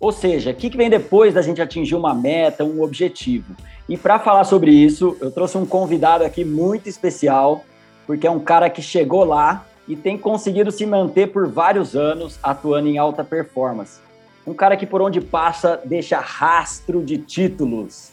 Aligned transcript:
Ou 0.00 0.10
seja, 0.10 0.52
o 0.52 0.54
que 0.54 0.74
vem 0.74 0.88
depois 0.88 1.34
da 1.34 1.42
gente 1.42 1.60
atingir 1.60 1.94
uma 1.94 2.14
meta, 2.14 2.64
um 2.64 2.80
objetivo? 2.80 3.54
E 3.86 3.98
para 3.98 4.18
falar 4.18 4.44
sobre 4.44 4.70
isso, 4.70 5.14
eu 5.20 5.30
trouxe 5.30 5.58
um 5.58 5.66
convidado 5.66 6.24
aqui 6.24 6.42
muito 6.42 6.88
especial, 6.88 7.62
porque 8.06 8.26
é 8.26 8.30
um 8.30 8.40
cara 8.40 8.70
que 8.70 8.80
chegou 8.80 9.24
lá 9.24 9.66
e 9.86 9.94
tem 9.94 10.16
conseguido 10.16 10.70
se 10.70 10.86
manter 10.86 11.26
por 11.30 11.46
vários 11.46 11.94
anos 11.94 12.38
atuando 12.42 12.88
em 12.88 12.96
alta 12.96 13.22
performance. 13.22 14.00
Um 14.46 14.54
cara 14.54 14.74
que 14.74 14.86
por 14.86 15.02
onde 15.02 15.20
passa 15.20 15.78
deixa 15.84 16.18
rastro 16.18 17.04
de 17.04 17.18
títulos. 17.18 18.12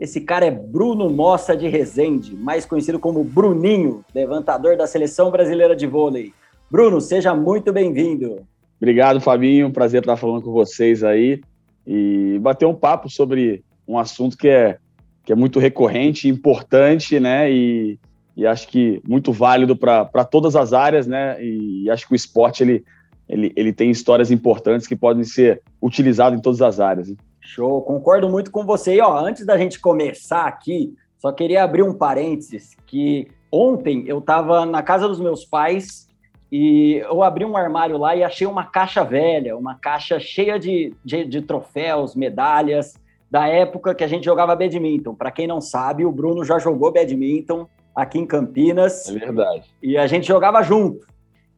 Esse 0.00 0.20
cara 0.20 0.44
é 0.44 0.50
Bruno 0.50 1.08
Mossa 1.08 1.56
de 1.56 1.68
Rezende, 1.68 2.34
mais 2.34 2.66
conhecido 2.66 2.98
como 2.98 3.22
Bruninho, 3.22 4.04
levantador 4.12 4.76
da 4.76 4.88
seleção 4.88 5.30
brasileira 5.30 5.76
de 5.76 5.86
vôlei. 5.86 6.34
Bruno, 6.68 7.00
seja 7.00 7.32
muito 7.32 7.72
bem-vindo. 7.72 8.44
Obrigado, 8.80 9.20
Fabinho. 9.20 9.72
Prazer 9.72 10.00
estar 10.00 10.16
falando 10.16 10.42
com 10.42 10.52
vocês 10.52 11.02
aí 11.02 11.40
e 11.86 12.38
bater 12.40 12.66
um 12.66 12.74
papo 12.74 13.10
sobre 13.10 13.64
um 13.86 13.98
assunto 13.98 14.36
que 14.36 14.48
é, 14.48 14.78
que 15.24 15.32
é 15.32 15.36
muito 15.36 15.58
recorrente, 15.58 16.28
importante, 16.28 17.18
né? 17.18 17.50
E, 17.50 17.98
e 18.36 18.46
acho 18.46 18.68
que 18.68 19.02
muito 19.06 19.32
válido 19.32 19.76
para 19.76 20.24
todas 20.24 20.54
as 20.54 20.72
áreas, 20.72 21.06
né? 21.06 21.42
E 21.42 21.90
acho 21.90 22.06
que 22.06 22.12
o 22.12 22.16
esporte 22.16 22.62
ele, 22.62 22.84
ele, 23.28 23.52
ele 23.56 23.72
tem 23.72 23.90
histórias 23.90 24.30
importantes 24.30 24.86
que 24.86 24.94
podem 24.94 25.24
ser 25.24 25.62
utilizadas 25.82 26.38
em 26.38 26.42
todas 26.42 26.62
as 26.62 26.78
áreas. 26.78 27.12
Show, 27.40 27.82
concordo 27.82 28.28
muito 28.28 28.50
com 28.50 28.64
você. 28.64 28.96
E 28.96 29.00
ó, 29.00 29.18
antes 29.18 29.44
da 29.44 29.56
gente 29.56 29.80
começar 29.80 30.46
aqui, 30.46 30.94
só 31.18 31.32
queria 31.32 31.64
abrir 31.64 31.82
um 31.82 31.94
parênteses 31.94 32.76
que 32.86 33.28
ontem 33.50 34.04
eu 34.06 34.18
estava 34.18 34.64
na 34.64 34.82
casa 34.82 35.08
dos 35.08 35.18
meus 35.18 35.44
pais 35.44 36.07
e 36.50 36.96
eu 37.04 37.22
abri 37.22 37.44
um 37.44 37.56
armário 37.56 37.98
lá 37.98 38.16
e 38.16 38.24
achei 38.24 38.46
uma 38.46 38.64
caixa 38.64 39.04
velha, 39.04 39.56
uma 39.56 39.74
caixa 39.74 40.18
cheia 40.18 40.58
de, 40.58 40.94
de, 41.04 41.24
de 41.24 41.42
troféus, 41.42 42.14
medalhas, 42.14 42.94
da 43.30 43.46
época 43.46 43.94
que 43.94 44.02
a 44.02 44.08
gente 44.08 44.24
jogava 44.24 44.56
badminton. 44.56 45.14
Para 45.14 45.30
quem 45.30 45.46
não 45.46 45.60
sabe, 45.60 46.06
o 46.06 46.12
Bruno 46.12 46.44
já 46.44 46.58
jogou 46.58 46.90
badminton 46.90 47.68
aqui 47.94 48.18
em 48.18 48.26
Campinas. 48.26 49.08
É 49.08 49.18
verdade. 49.18 49.64
E 49.82 49.98
a 49.98 50.06
gente 50.06 50.26
jogava 50.26 50.62
junto. 50.62 51.06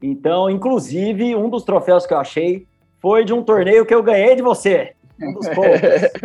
Então, 0.02 0.50
inclusive, 0.50 1.36
um 1.36 1.48
dos 1.48 1.62
troféus 1.62 2.06
que 2.06 2.14
eu 2.14 2.19
achei 2.19 2.66
foi 2.98 3.25
de 3.25 3.32
um 3.32 3.42
torneio 3.42 3.86
que 3.86 3.94
eu 3.94 4.02
ganhei 4.02 4.34
de 4.34 4.42
você. 4.42 4.94
Um 5.20 5.34
dos 5.34 5.48
poucos. 5.48 5.80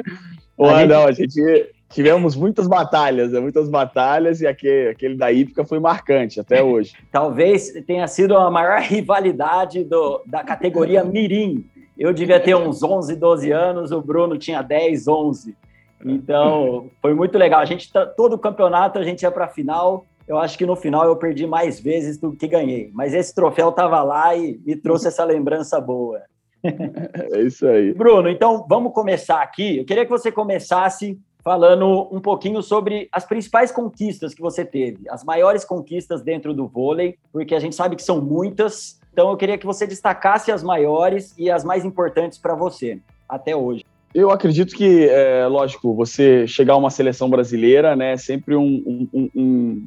Pô, 0.57 0.69
gente... 0.69 0.87
não, 0.87 1.05
a 1.05 1.11
gente 1.11 1.74
tivemos 1.89 2.35
muitas 2.35 2.67
batalhas, 2.67 3.31
né? 3.31 3.39
muitas 3.39 3.69
batalhas, 3.69 4.41
e 4.41 4.47
aquele, 4.47 4.89
aquele 4.89 5.15
da 5.15 5.31
Ípica 5.31 5.63
foi 5.65 5.79
marcante 5.79 6.39
até 6.39 6.61
hoje. 6.61 6.93
Talvez 7.11 7.71
tenha 7.85 8.07
sido 8.07 8.35
a 8.35 8.49
maior 8.51 8.79
rivalidade 8.83 9.83
do, 9.83 10.21
da 10.25 10.43
categoria 10.43 11.03
Mirim. 11.03 11.65
Eu 11.97 12.11
devia 12.11 12.39
ter 12.39 12.55
uns 12.55 12.83
11, 12.83 13.15
12 13.15 13.51
anos, 13.51 13.91
o 13.91 14.01
Bruno 14.01 14.37
tinha 14.37 14.61
10, 14.61 15.07
11. 15.07 15.55
Então, 16.03 16.89
foi 17.01 17.13
muito 17.13 17.37
legal. 17.37 17.61
A 17.61 17.65
gente, 17.65 17.89
todo 18.17 18.33
o 18.33 18.39
campeonato, 18.39 18.99
a 18.99 19.03
gente 19.03 19.23
ia 19.23 19.31
para 19.31 19.45
a 19.45 19.49
final. 19.49 20.05
Eu 20.27 20.37
acho 20.37 20.57
que 20.57 20.65
no 20.65 20.75
final 20.75 21.05
eu 21.05 21.15
perdi 21.15 21.47
mais 21.47 21.79
vezes 21.79 22.17
do 22.17 22.33
que 22.33 22.47
ganhei. 22.47 22.91
Mas 22.93 23.13
esse 23.13 23.33
troféu 23.33 23.69
estava 23.69 24.03
lá 24.03 24.35
e 24.35 24.59
me 24.65 24.75
trouxe 24.75 25.07
essa 25.07 25.23
lembrança 25.23 25.79
boa. 25.79 26.21
É 27.31 27.41
isso 27.41 27.67
aí. 27.67 27.93
Bruno, 27.93 28.27
então 28.27 28.65
vamos 28.67 28.91
começar 28.91 29.41
aqui. 29.41 29.77
Eu 29.77 29.85
queria 29.85 30.03
que 30.03 30.09
você 30.09 30.31
começasse 30.31 31.19
falando 31.45 32.09
um 32.11 32.19
pouquinho 32.19 32.63
sobre 32.63 33.07
as 33.11 33.23
principais 33.23 33.71
conquistas 33.71 34.33
que 34.33 34.41
você 34.41 34.65
teve, 34.65 35.07
as 35.07 35.23
maiores 35.23 35.63
conquistas 35.63 36.23
dentro 36.23 36.55
do 36.55 36.67
vôlei, 36.67 37.19
porque 37.31 37.53
a 37.53 37.59
gente 37.59 37.75
sabe 37.75 37.95
que 37.95 38.01
são 38.01 38.19
muitas. 38.19 38.99
Então 39.13 39.29
eu 39.29 39.37
queria 39.37 39.55
que 39.55 39.65
você 39.65 39.85
destacasse 39.85 40.51
as 40.51 40.63
maiores 40.63 41.35
e 41.37 41.51
as 41.51 41.63
mais 41.63 41.85
importantes 41.85 42.39
para 42.39 42.55
você 42.55 42.99
até 43.29 43.55
hoje. 43.55 43.85
Eu 44.11 44.31
acredito 44.31 44.75
que, 44.75 45.07
é, 45.07 45.45
lógico, 45.45 45.93
você 45.93 46.47
chegar 46.47 46.73
a 46.73 46.77
uma 46.77 46.89
seleção 46.89 47.29
brasileira, 47.29 47.95
né, 47.95 48.13
é 48.13 48.17
sempre 48.17 48.55
um, 48.55 49.07
um, 49.13 49.29
um, 49.35 49.85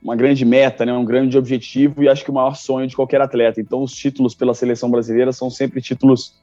uma 0.00 0.14
grande 0.14 0.44
meta, 0.44 0.86
né, 0.86 0.92
um 0.92 1.04
grande 1.04 1.36
objetivo 1.36 2.04
e 2.04 2.08
acho 2.08 2.22
que 2.22 2.30
o 2.30 2.34
maior 2.34 2.54
sonho 2.54 2.86
de 2.86 2.94
qualquer 2.94 3.20
atleta. 3.20 3.60
Então, 3.60 3.82
os 3.82 3.92
títulos 3.92 4.32
pela 4.32 4.54
seleção 4.54 4.88
brasileira 4.88 5.32
são 5.32 5.50
sempre 5.50 5.80
títulos 5.80 6.39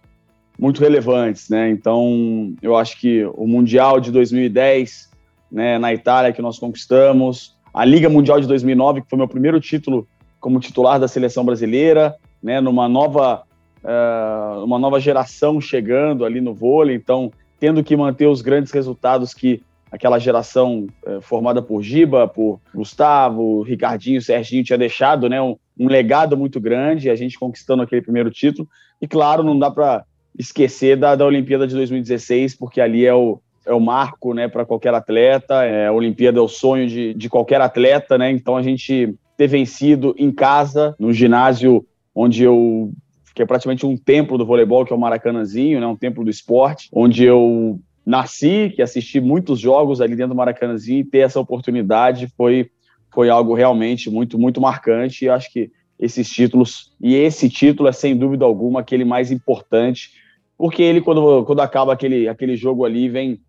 muito 0.57 0.81
relevantes, 0.81 1.49
né? 1.49 1.69
Então, 1.69 2.53
eu 2.61 2.75
acho 2.75 2.99
que 2.99 3.25
o 3.35 3.45
Mundial 3.47 3.99
de 3.99 4.11
2010, 4.11 5.09
né, 5.51 5.77
na 5.77 5.93
Itália, 5.93 6.33
que 6.33 6.41
nós 6.41 6.57
conquistamos, 6.57 7.55
a 7.73 7.85
Liga 7.85 8.09
Mundial 8.09 8.41
de 8.41 8.47
2009, 8.47 9.01
que 9.01 9.09
foi 9.09 9.17
meu 9.17 9.27
primeiro 9.27 9.59
título 9.59 10.07
como 10.39 10.59
titular 10.59 10.99
da 10.99 11.07
seleção 11.07 11.45
brasileira, 11.45 12.15
né, 12.41 12.59
numa 12.59 12.89
nova, 12.89 13.43
uh, 13.83 14.63
uma 14.63 14.79
nova 14.79 14.99
geração 14.99 15.61
chegando 15.61 16.25
ali 16.25 16.41
no 16.41 16.53
vôlei, 16.53 16.95
então, 16.95 17.31
tendo 17.59 17.83
que 17.83 17.95
manter 17.95 18.27
os 18.27 18.41
grandes 18.41 18.71
resultados 18.71 19.33
que 19.33 19.61
aquela 19.91 20.19
geração 20.19 20.87
uh, 21.05 21.21
formada 21.21 21.61
por 21.61 21.83
Giba, 21.83 22.27
por 22.27 22.59
Gustavo, 22.73 23.61
Ricardinho, 23.61 24.21
Serginho 24.21 24.63
tinha 24.63 24.77
deixado, 24.77 25.29
né, 25.29 25.41
um, 25.41 25.55
um 25.79 25.87
legado 25.87 26.35
muito 26.35 26.59
grande, 26.59 27.09
a 27.09 27.15
gente 27.15 27.37
conquistando 27.37 27.83
aquele 27.83 28.01
primeiro 28.01 28.31
título, 28.31 28.67
e 28.99 29.07
claro, 29.07 29.43
não 29.43 29.57
dá 29.57 29.69
para 29.69 30.03
esquecer 30.37 30.95
da, 30.97 31.15
da 31.15 31.25
Olimpíada 31.25 31.65
de 31.65 31.73
2016, 31.75 32.55
porque 32.55 32.79
ali 32.79 33.05
é 33.05 33.13
o, 33.13 33.39
é 33.65 33.73
o 33.73 33.79
marco 33.79 34.33
né, 34.33 34.47
para 34.47 34.65
qualquer 34.65 34.93
atleta, 34.93 35.63
é, 35.63 35.87
a 35.87 35.91
Olimpíada 35.91 36.39
é 36.39 36.41
o 36.41 36.47
sonho 36.47 36.87
de, 36.87 37.13
de 37.13 37.29
qualquer 37.29 37.59
atleta, 37.61 38.17
né? 38.17 38.31
Então 38.31 38.55
a 38.55 38.61
gente 38.61 39.15
ter 39.35 39.47
vencido 39.47 40.15
em 40.17 40.31
casa, 40.31 40.95
no 40.99 41.13
ginásio 41.13 41.85
onde 42.13 42.43
eu 42.43 42.91
que 43.35 43.43
é 43.43 43.45
praticamente 43.45 43.85
um 43.85 43.95
templo 43.95 44.35
do 44.35 44.47
voleibol, 44.47 44.83
que 44.83 44.91
é 44.91 44.95
o 44.95 44.99
Maracanãzinho, 44.99 45.79
né, 45.79 45.85
um 45.85 45.95
templo 45.95 46.23
do 46.23 46.29
esporte, 46.29 46.89
onde 46.91 47.23
eu 47.23 47.79
nasci, 48.03 48.73
que 48.75 48.81
assisti 48.81 49.21
muitos 49.21 49.59
jogos 49.59 50.01
ali 50.01 50.15
dentro 50.15 50.29
do 50.29 50.37
Maracanãzinho 50.37 51.01
e 51.01 51.03
ter 51.03 51.19
essa 51.19 51.39
oportunidade 51.39 52.27
foi 52.35 52.71
foi 53.13 53.29
algo 53.29 53.53
realmente 53.53 54.09
muito 54.09 54.39
muito 54.39 54.59
marcante 54.59 55.25
e 55.25 55.29
acho 55.29 55.51
que 55.51 55.71
esses 55.99 56.29
títulos 56.29 56.91
e 56.99 57.15
esse 57.15 57.49
título 57.49 57.89
é 57.89 57.91
sem 57.91 58.15
dúvida 58.15 58.43
alguma 58.43 58.79
aquele 58.79 59.05
mais 59.05 59.31
importante 59.31 60.11
porque 60.57 60.81
ele, 60.81 61.01
quando, 61.01 61.45
quando 61.45 61.59
acaba 61.59 61.93
aquele, 61.93 62.27
aquele 62.27 62.55
jogo 62.55 62.83
ali, 62.83 63.07
vem 63.07 63.39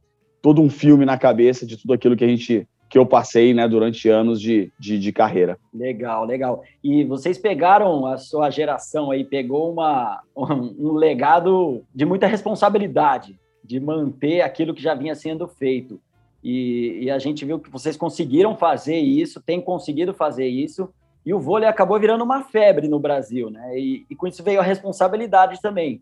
todo 0.43 0.61
um 0.61 0.69
filme 0.69 1.05
na 1.05 1.17
cabeça 1.17 1.65
de 1.65 1.77
tudo 1.77 1.95
aquilo 1.95 2.17
que 2.17 2.25
a 2.25 2.29
gente 2.29 2.69
que 2.89 2.97
eu 2.97 3.05
passei 3.05 3.53
né, 3.53 3.69
durante 3.69 4.09
anos 4.09 4.41
de, 4.41 4.73
de, 4.79 4.99
de, 4.99 5.13
carreira. 5.13 5.59
Legal, 5.75 6.25
legal. 6.25 6.63
E 6.83 7.05
vocês 7.05 7.37
pegaram, 7.37 8.07
a 8.07 8.17
sua 8.17 8.49
geração 8.49 9.11
aí, 9.11 9.25
pegou 9.25 9.71
uma, 9.71 10.23
um, 10.35 10.93
legado 10.93 11.85
de 11.95 12.07
muita 12.07 12.27
responsabilidade, 12.27 13.39
de 13.63 13.79
manter 13.79 14.41
aquilo 14.41 14.73
que 14.73 14.83
já 14.83 14.95
vinha 14.95 15.15
sendo 15.15 15.47
feito. 15.47 16.01
E, 16.43 17.01
e, 17.03 17.11
a 17.11 17.19
gente 17.19 17.45
viu 17.45 17.59
que 17.59 17.69
vocês 17.69 17.95
conseguiram 17.95 18.57
fazer 18.57 18.97
isso, 18.97 19.43
têm 19.43 19.61
conseguido 19.61 20.15
fazer 20.15 20.47
isso, 20.47 20.89
e 21.27 21.35
o 21.35 21.41
vôlei 21.41 21.69
acabou 21.69 22.01
virando 22.01 22.25
uma 22.25 22.45
febre 22.45 22.89
no 22.89 22.99
Brasil, 22.99 23.51
né? 23.51 23.79
E, 23.79 24.07
e 24.09 24.17
com 24.17 24.27
isso 24.27 24.43
veio 24.43 24.61
a 24.61 24.65
responsabilidade 24.65 25.61
também 25.61 26.01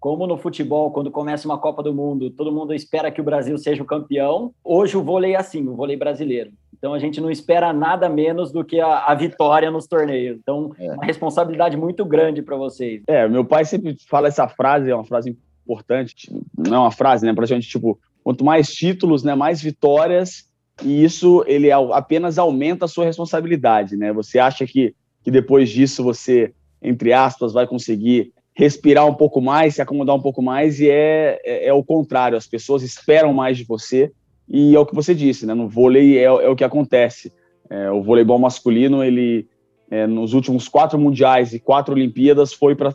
como 0.00 0.26
no 0.26 0.38
futebol, 0.38 0.90
quando 0.90 1.10
começa 1.10 1.48
uma 1.48 1.58
Copa 1.58 1.82
do 1.82 1.92
Mundo, 1.92 2.30
todo 2.30 2.52
mundo 2.52 2.72
espera 2.72 3.10
que 3.10 3.20
o 3.20 3.24
Brasil 3.24 3.58
seja 3.58 3.82
o 3.82 3.86
campeão. 3.86 4.52
Hoje 4.62 4.96
o 4.96 5.02
vôlei 5.02 5.34
é 5.34 5.36
assim, 5.36 5.66
o 5.66 5.74
vôlei 5.74 5.96
brasileiro. 5.96 6.50
Então 6.76 6.94
a 6.94 6.98
gente 6.98 7.20
não 7.20 7.30
espera 7.30 7.72
nada 7.72 8.08
menos 8.08 8.52
do 8.52 8.64
que 8.64 8.80
a, 8.80 9.06
a 9.06 9.14
vitória 9.14 9.70
nos 9.70 9.86
torneios. 9.86 10.38
Então, 10.40 10.72
é 10.78 10.92
uma 10.92 11.04
responsabilidade 11.04 11.76
muito 11.76 12.04
grande 12.04 12.40
para 12.40 12.56
vocês. 12.56 13.02
É, 13.08 13.28
meu 13.28 13.44
pai 13.44 13.64
sempre 13.64 13.96
fala 14.08 14.28
essa 14.28 14.46
frase, 14.46 14.88
é 14.88 14.94
uma 14.94 15.04
frase 15.04 15.36
importante, 15.64 16.30
não 16.56 16.76
é 16.76 16.78
uma 16.78 16.92
frase, 16.92 17.26
né? 17.26 17.34
Pra 17.34 17.46
gente, 17.46 17.68
tipo, 17.68 17.98
quanto 18.22 18.44
mais 18.44 18.68
títulos, 18.68 19.24
né, 19.24 19.34
mais 19.34 19.60
vitórias, 19.60 20.48
e 20.82 21.02
isso 21.02 21.44
ele 21.46 21.70
apenas 21.72 22.38
aumenta 22.38 22.84
a 22.84 22.88
sua 22.88 23.04
responsabilidade, 23.04 23.96
né? 23.96 24.12
Você 24.12 24.38
acha 24.38 24.64
que, 24.64 24.94
que 25.24 25.30
depois 25.30 25.68
disso 25.68 26.04
você, 26.04 26.54
entre 26.80 27.12
aspas, 27.12 27.52
vai 27.52 27.66
conseguir 27.66 28.32
respirar 28.58 29.06
um 29.06 29.14
pouco 29.14 29.40
mais, 29.40 29.76
se 29.76 29.82
acomodar 29.82 30.16
um 30.16 30.20
pouco 30.20 30.42
mais, 30.42 30.80
e 30.80 30.90
é, 30.90 31.40
é, 31.44 31.68
é, 31.68 31.72
o 31.72 31.84
contrário, 31.84 32.36
as 32.36 32.44
pessoas 32.44 32.82
esperam 32.82 33.32
mais 33.32 33.56
de 33.56 33.62
você, 33.62 34.10
e 34.48 34.74
é 34.74 34.78
o 34.80 34.84
que 34.84 34.96
você 34.96 35.14
disse, 35.14 35.46
né? 35.46 35.54
No 35.54 35.68
vôlei 35.68 36.18
é, 36.18 36.24
é 36.24 36.48
o 36.48 36.56
que 36.56 36.64
acontece. 36.64 37.32
É, 37.70 37.88
o 37.88 38.02
voleibol 38.02 38.36
masculino, 38.36 39.04
ele, 39.04 39.46
é, 39.88 40.08
nos 40.08 40.32
últimos 40.32 40.66
quatro 40.66 40.98
mundiais 40.98 41.54
e 41.54 41.60
quatro 41.60 41.94
Olimpíadas, 41.94 42.52
foi 42.52 42.74
para 42.74 42.92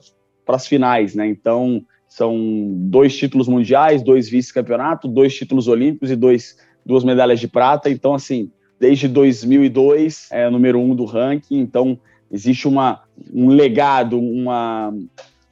as 0.49 0.67
finais, 0.67 1.15
né? 1.15 1.25
Então, 1.27 1.81
São 2.09 2.37
dois 2.69 3.15
títulos 3.15 3.47
mundiais, 3.47 4.03
dois 4.03 4.27
vice-campeonatos, 4.27 5.09
dois 5.09 5.33
títulos 5.33 5.69
olímpicos 5.69 6.11
e 6.11 6.15
dois, 6.17 6.57
duas 6.85 7.05
medalhas 7.05 7.39
de 7.39 7.47
prata. 7.47 7.89
Então, 7.89 8.13
assim, 8.13 8.51
desde 8.77 9.07
2002 9.07 10.27
é 10.29 10.49
número 10.49 10.77
um 10.77 10.93
do 10.93 11.05
ranking. 11.05 11.59
Então, 11.59 11.97
existe 12.29 12.67
uma, 12.67 13.03
um 13.33 13.47
legado, 13.47 14.19
uma, 14.19 14.93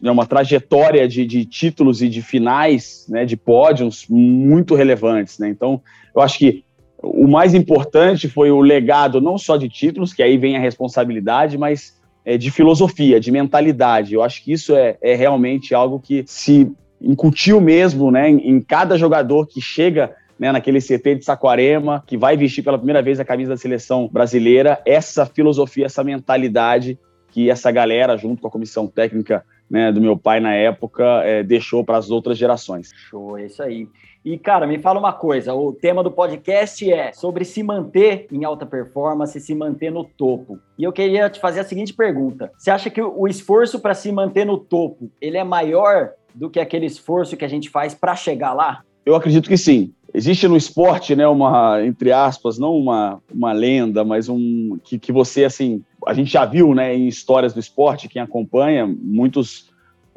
né, 0.01 0.09
uma 0.09 0.25
trajetória 0.25 1.07
de, 1.07 1.25
de 1.25 1.45
títulos 1.45 2.01
e 2.01 2.09
de 2.09 2.21
finais, 2.21 3.05
né, 3.07 3.25
de 3.25 3.37
pódios 3.37 4.05
muito 4.09 4.73
relevantes. 4.73 5.37
Né? 5.37 5.49
Então, 5.49 5.81
eu 6.15 6.21
acho 6.21 6.39
que 6.39 6.63
o 7.01 7.27
mais 7.27 7.53
importante 7.53 8.27
foi 8.27 8.51
o 8.51 8.61
legado 8.61 9.21
não 9.21 9.37
só 9.37 9.57
de 9.57 9.69
títulos, 9.69 10.13
que 10.13 10.23
aí 10.23 10.37
vem 10.37 10.55
a 10.55 10.59
responsabilidade, 10.59 11.57
mas 11.57 11.99
é, 12.25 12.37
de 12.37 12.51
filosofia, 12.51 13.19
de 13.19 13.31
mentalidade. 13.31 14.13
Eu 14.13 14.23
acho 14.23 14.43
que 14.43 14.51
isso 14.51 14.75
é, 14.75 14.97
é 15.01 15.15
realmente 15.15 15.73
algo 15.73 15.99
que 15.99 16.23
se 16.27 16.71
incutiu 16.99 17.59
mesmo 17.59 18.11
né, 18.11 18.29
em, 18.29 18.49
em 18.49 18.61
cada 18.61 18.97
jogador 18.97 19.47
que 19.47 19.59
chega 19.59 20.15
né, 20.39 20.51
naquele 20.51 20.79
CT 20.79 21.15
de 21.15 21.25
Saquarema, 21.25 22.03
que 22.05 22.17
vai 22.17 22.35
vestir 22.35 22.63
pela 22.63 22.77
primeira 22.77 23.01
vez 23.01 23.19
a 23.19 23.25
camisa 23.25 23.51
da 23.51 23.57
seleção 23.57 24.09
brasileira, 24.11 24.81
essa 24.85 25.25
filosofia, 25.25 25.85
essa 25.85 26.03
mentalidade 26.03 26.97
que 27.31 27.49
essa 27.49 27.71
galera, 27.71 28.17
junto 28.17 28.41
com 28.41 28.47
a 28.47 28.51
comissão 28.51 28.87
técnica 28.87 29.43
né, 29.71 29.89
do 29.89 30.01
meu 30.01 30.17
pai 30.17 30.41
na 30.41 30.53
época, 30.53 31.03
é, 31.23 31.41
deixou 31.41 31.81
para 31.81 31.97
as 31.97 32.11
outras 32.11 32.37
gerações. 32.37 32.91
Show, 32.93 33.37
é 33.37 33.45
isso 33.45 33.63
aí. 33.63 33.87
E, 34.23 34.37
cara, 34.37 34.67
me 34.67 34.77
fala 34.77 34.99
uma 34.99 35.13
coisa: 35.13 35.53
o 35.53 35.71
tema 35.71 36.03
do 36.03 36.11
podcast 36.11 36.91
é 36.91 37.13
sobre 37.13 37.45
se 37.45 37.63
manter 37.63 38.27
em 38.31 38.43
alta 38.43 38.65
performance, 38.65 39.39
se 39.39 39.55
manter 39.55 39.89
no 39.89 40.03
topo. 40.03 40.59
E 40.77 40.83
eu 40.83 40.91
queria 40.91 41.29
te 41.29 41.39
fazer 41.39 41.61
a 41.61 41.63
seguinte 41.63 41.93
pergunta: 41.93 42.51
você 42.57 42.69
acha 42.69 42.89
que 42.89 43.01
o 43.01 43.27
esforço 43.27 43.79
para 43.79 43.93
se 43.93 44.11
manter 44.11 44.45
no 44.45 44.57
topo 44.57 45.09
ele 45.21 45.37
é 45.37 45.43
maior 45.43 46.11
do 46.35 46.49
que 46.49 46.59
aquele 46.59 46.85
esforço 46.85 47.37
que 47.37 47.45
a 47.45 47.47
gente 47.47 47.69
faz 47.69 47.95
para 47.95 48.15
chegar 48.15 48.53
lá? 48.53 48.83
Eu 49.05 49.15
acredito 49.15 49.49
que 49.49 49.57
sim. 49.57 49.93
Existe 50.13 50.47
no 50.47 50.57
esporte, 50.57 51.15
né, 51.15 51.27
uma, 51.27 51.83
entre 51.85 52.11
aspas, 52.11 52.57
não 52.57 52.75
uma, 52.75 53.21
uma 53.33 53.53
lenda, 53.53 54.03
mas 54.03 54.27
um 54.27 54.77
que, 54.83 54.99
que 54.99 55.11
você, 55.11 55.45
assim, 55.45 55.83
a 56.05 56.13
gente 56.13 56.31
já 56.31 56.45
viu, 56.45 56.73
né, 56.73 56.93
em 56.95 57.07
histórias 57.07 57.53
do 57.53 57.59
esporte, 57.59 58.09
quem 58.09 58.21
acompanha, 58.21 58.85
muitos, 58.85 59.69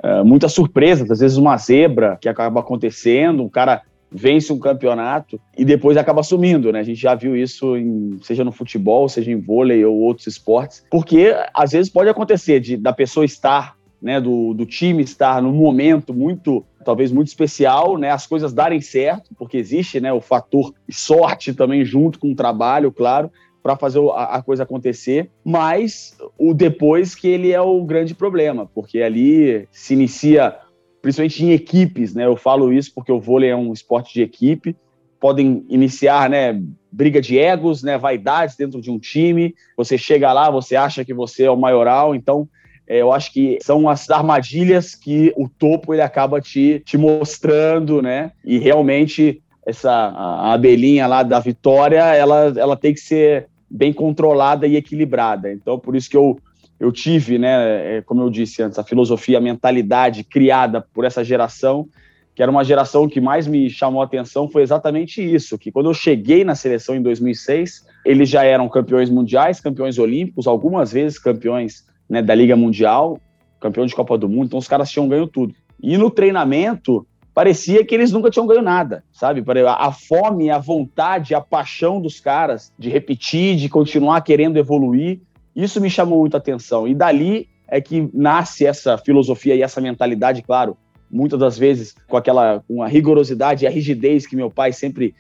uh, 0.02 0.25
muitas 0.25 0.52
surpresas, 0.52 1.11
às 1.11 1.20
vezes 1.20 1.37
uma 1.37 1.56
zebra 1.56 2.19
que 2.20 2.29
acaba 2.29 2.61
acontecendo, 2.61 3.43
um 3.43 3.49
cara 3.49 3.82
vence 4.14 4.52
um 4.52 4.58
campeonato 4.58 5.41
e 5.58 5.64
depois 5.64 5.96
acaba 5.96 6.23
sumindo, 6.23 6.70
né? 6.70 6.79
A 6.79 6.85
gente 6.85 7.00
já 7.00 7.17
viu 7.17 7.37
isso, 7.37 7.76
em, 7.76 8.17
seja 8.23 8.44
no 8.44 8.52
futebol, 8.52 9.08
seja 9.08 9.32
em 9.32 9.41
vôlei 9.41 9.85
ou 9.85 9.96
outros 9.96 10.29
esportes, 10.29 10.85
porque 10.88 11.35
às 11.52 11.73
vezes 11.73 11.91
pode 11.91 12.08
acontecer 12.08 12.61
de, 12.61 12.76
da 12.76 12.93
pessoa 12.93 13.25
estar, 13.25 13.75
né, 14.05 14.21
do, 14.21 14.53
do 14.53 14.67
time 14.67 15.03
estar 15.03 15.41
num 15.41 15.55
momento 15.55 16.12
muito, 16.12 16.62
talvez 16.85 17.11
muito 17.11 17.29
especial, 17.29 17.97
né, 17.97 18.11
as 18.11 18.27
coisas 18.27 18.53
darem 18.53 18.79
certo, 18.79 19.35
porque 19.35 19.56
existe, 19.56 19.99
né, 19.99 20.12
o 20.12 20.21
fator 20.21 20.75
sorte 20.91 21.55
também 21.55 21.87
junto 21.87 22.19
com 22.19 22.31
o 22.31 22.35
trabalho, 22.37 22.93
claro, 22.93 23.33
para 23.62 23.77
fazer 23.77 23.99
a, 24.11 24.37
a, 24.37 24.43
coisa 24.43 24.65
acontecer, 24.65 25.31
mas 25.43 26.15
o 26.39 26.53
depois 26.53 27.15
que 27.15 27.29
ele 27.29 27.51
é 27.51 27.61
o 27.62 27.83
grande 27.83 28.15
problema, 28.15 28.71
porque 28.75 29.01
ali 29.01 29.67
se 29.73 29.95
inicia 29.95 30.55
principalmente 31.01 31.43
em 31.43 31.53
equipes, 31.53 32.15
né? 32.15 32.27
Eu 32.27 32.37
falo 32.37 32.73
isso 32.73 32.93
porque 32.95 33.12
o 33.12 33.21
vôlei 33.21 33.51
é 33.51 33.56
um 33.56 33.73
esporte 33.73 34.12
de 34.12 34.23
equipe, 34.23 34.77
podem 35.19 35.65
iniciar, 35.71 36.29
né, 36.29 36.61
briga 36.93 37.23
de 37.23 37.39
egos, 37.39 37.83
né, 37.83 37.97
vaidades 37.97 38.56
dentro 38.56 38.83
de 38.83 38.91
um 38.91 38.99
time. 38.99 39.55
Você 39.79 39.97
chega 39.97 40.31
lá, 40.33 40.51
você 40.51 40.77
acha 40.77 41.05
que 41.05 41.15
você 41.15 41.45
é 41.45 41.51
o 41.51 41.56
maioral, 41.56 42.15
então 42.15 42.47
eu 42.87 43.13
acho 43.13 43.33
que 43.33 43.59
são 43.63 43.89
as 43.89 44.09
armadilhas 44.11 44.95
que 44.95 45.33
o 45.37 45.49
topo 45.49 45.95
ele 45.95 46.03
acaba 46.03 46.41
te, 46.41 46.83
te 46.85 46.99
mostrando, 46.99 48.03
né? 48.03 48.33
E 48.45 48.59
realmente 48.59 49.43
essa 49.67 49.91
a 49.91 50.53
abelhinha 50.53 51.07
lá 51.07 51.23
da 51.23 51.41
vitória, 51.41 52.15
ela, 52.15 52.53
ela 52.57 52.77
tem 52.77 52.93
que 52.93 53.01
ser 53.01 53.49
bem 53.71 53.93
controlada 53.93 54.67
e 54.67 54.77
equilibrada. 54.77 55.51
Então, 55.51 55.79
por 55.79 55.97
isso 55.97 56.11
que 56.11 56.17
eu 56.17 56.39
eu 56.79 56.91
tive, 56.91 57.39
né, 57.39 57.97
é, 57.97 58.03
como 58.03 58.21
eu 58.21 58.29
disse 58.29 58.63
antes, 58.63 58.79
a 58.79 58.85
filosofia, 58.85 59.39
a 59.39 59.41
mentalidade 59.41 60.25
criada 60.25 60.81
por 60.81 61.05
essa 61.05 61.25
geração, 61.25 61.89
que 62.35 62.43
era 62.43 62.51
uma 62.51 62.65
geração 62.65 63.09
que 63.09 63.21
mais 63.21 63.47
me 63.47 63.71
chamou 63.71 64.03
a 64.03 64.05
atenção, 64.05 64.49
foi 64.49 64.63
exatamente 64.63 65.23
isso, 65.23 65.57
que 65.57 65.71
quando 65.71 65.89
eu 65.89 65.95
cheguei 65.95 66.45
na 66.45 66.55
seleção 66.55 66.97
em 66.97 67.01
2006, 67.01 67.87
eles 68.05 68.29
já 68.29 68.43
eram 68.45 68.69
campeões 68.69 69.09
mundiais, 69.09 69.61
campeões 69.61 69.99
olímpicos, 69.99 70.47
algumas 70.47 70.93
vezes 70.93 71.19
campeões 71.19 71.85
né, 72.15 72.23
da 72.23 72.35
Liga 72.35 72.55
Mundial, 72.55 73.21
campeão 73.61 73.85
de 73.85 73.95
Copa 73.95 74.17
do 74.17 74.29
Mundo, 74.29 74.47
então 74.47 74.59
os 74.59 74.69
caras 74.69 74.91
tinham 74.91 75.09
ganho 75.09 75.27
tudo. 75.27 75.53
E 75.83 75.99
no 75.99 76.11
treinamento, 76.11 77.05
parecia 77.35 77.85
que 77.85 77.93
eles 77.95 78.13
nunca 78.13 78.31
tinham 78.31 78.47
ganho 78.47 78.63
nada, 78.63 79.03
sabe? 79.13 79.43
A 79.67 79.91
fome, 79.91 80.49
a 80.49 80.59
vontade, 80.59 81.35
a 81.35 81.41
paixão 81.41 82.01
dos 82.01 82.21
caras 82.21 82.73
de 82.79 82.89
repetir, 82.89 83.57
de 83.57 83.69
continuar 83.69 84.21
querendo 84.21 84.57
evoluir, 84.57 85.21
isso 85.57 85.81
me 85.81 85.91
chamou 85.91 86.21
muita 86.21 86.37
atenção. 86.37 86.87
E 86.87 86.95
dali 86.95 87.49
é 87.67 87.81
que 87.81 88.09
nasce 88.15 88.65
essa 88.65 88.97
filosofia 88.97 89.57
e 89.57 89.63
essa 89.63 89.81
mentalidade, 89.81 90.43
claro, 90.43 90.77
muitas 91.11 91.39
das 91.39 91.59
vezes 91.59 91.97
com 92.09 92.17
aquela 92.17 92.63
com 92.67 92.83
a 92.83 92.87
rigorosidade 92.87 93.65
e 93.65 93.67
a 93.67 93.71
rigidez 93.71 94.27
que 94.27 94.37
meu 94.37 94.51
pai 94.51 94.73
sempre 94.73 95.15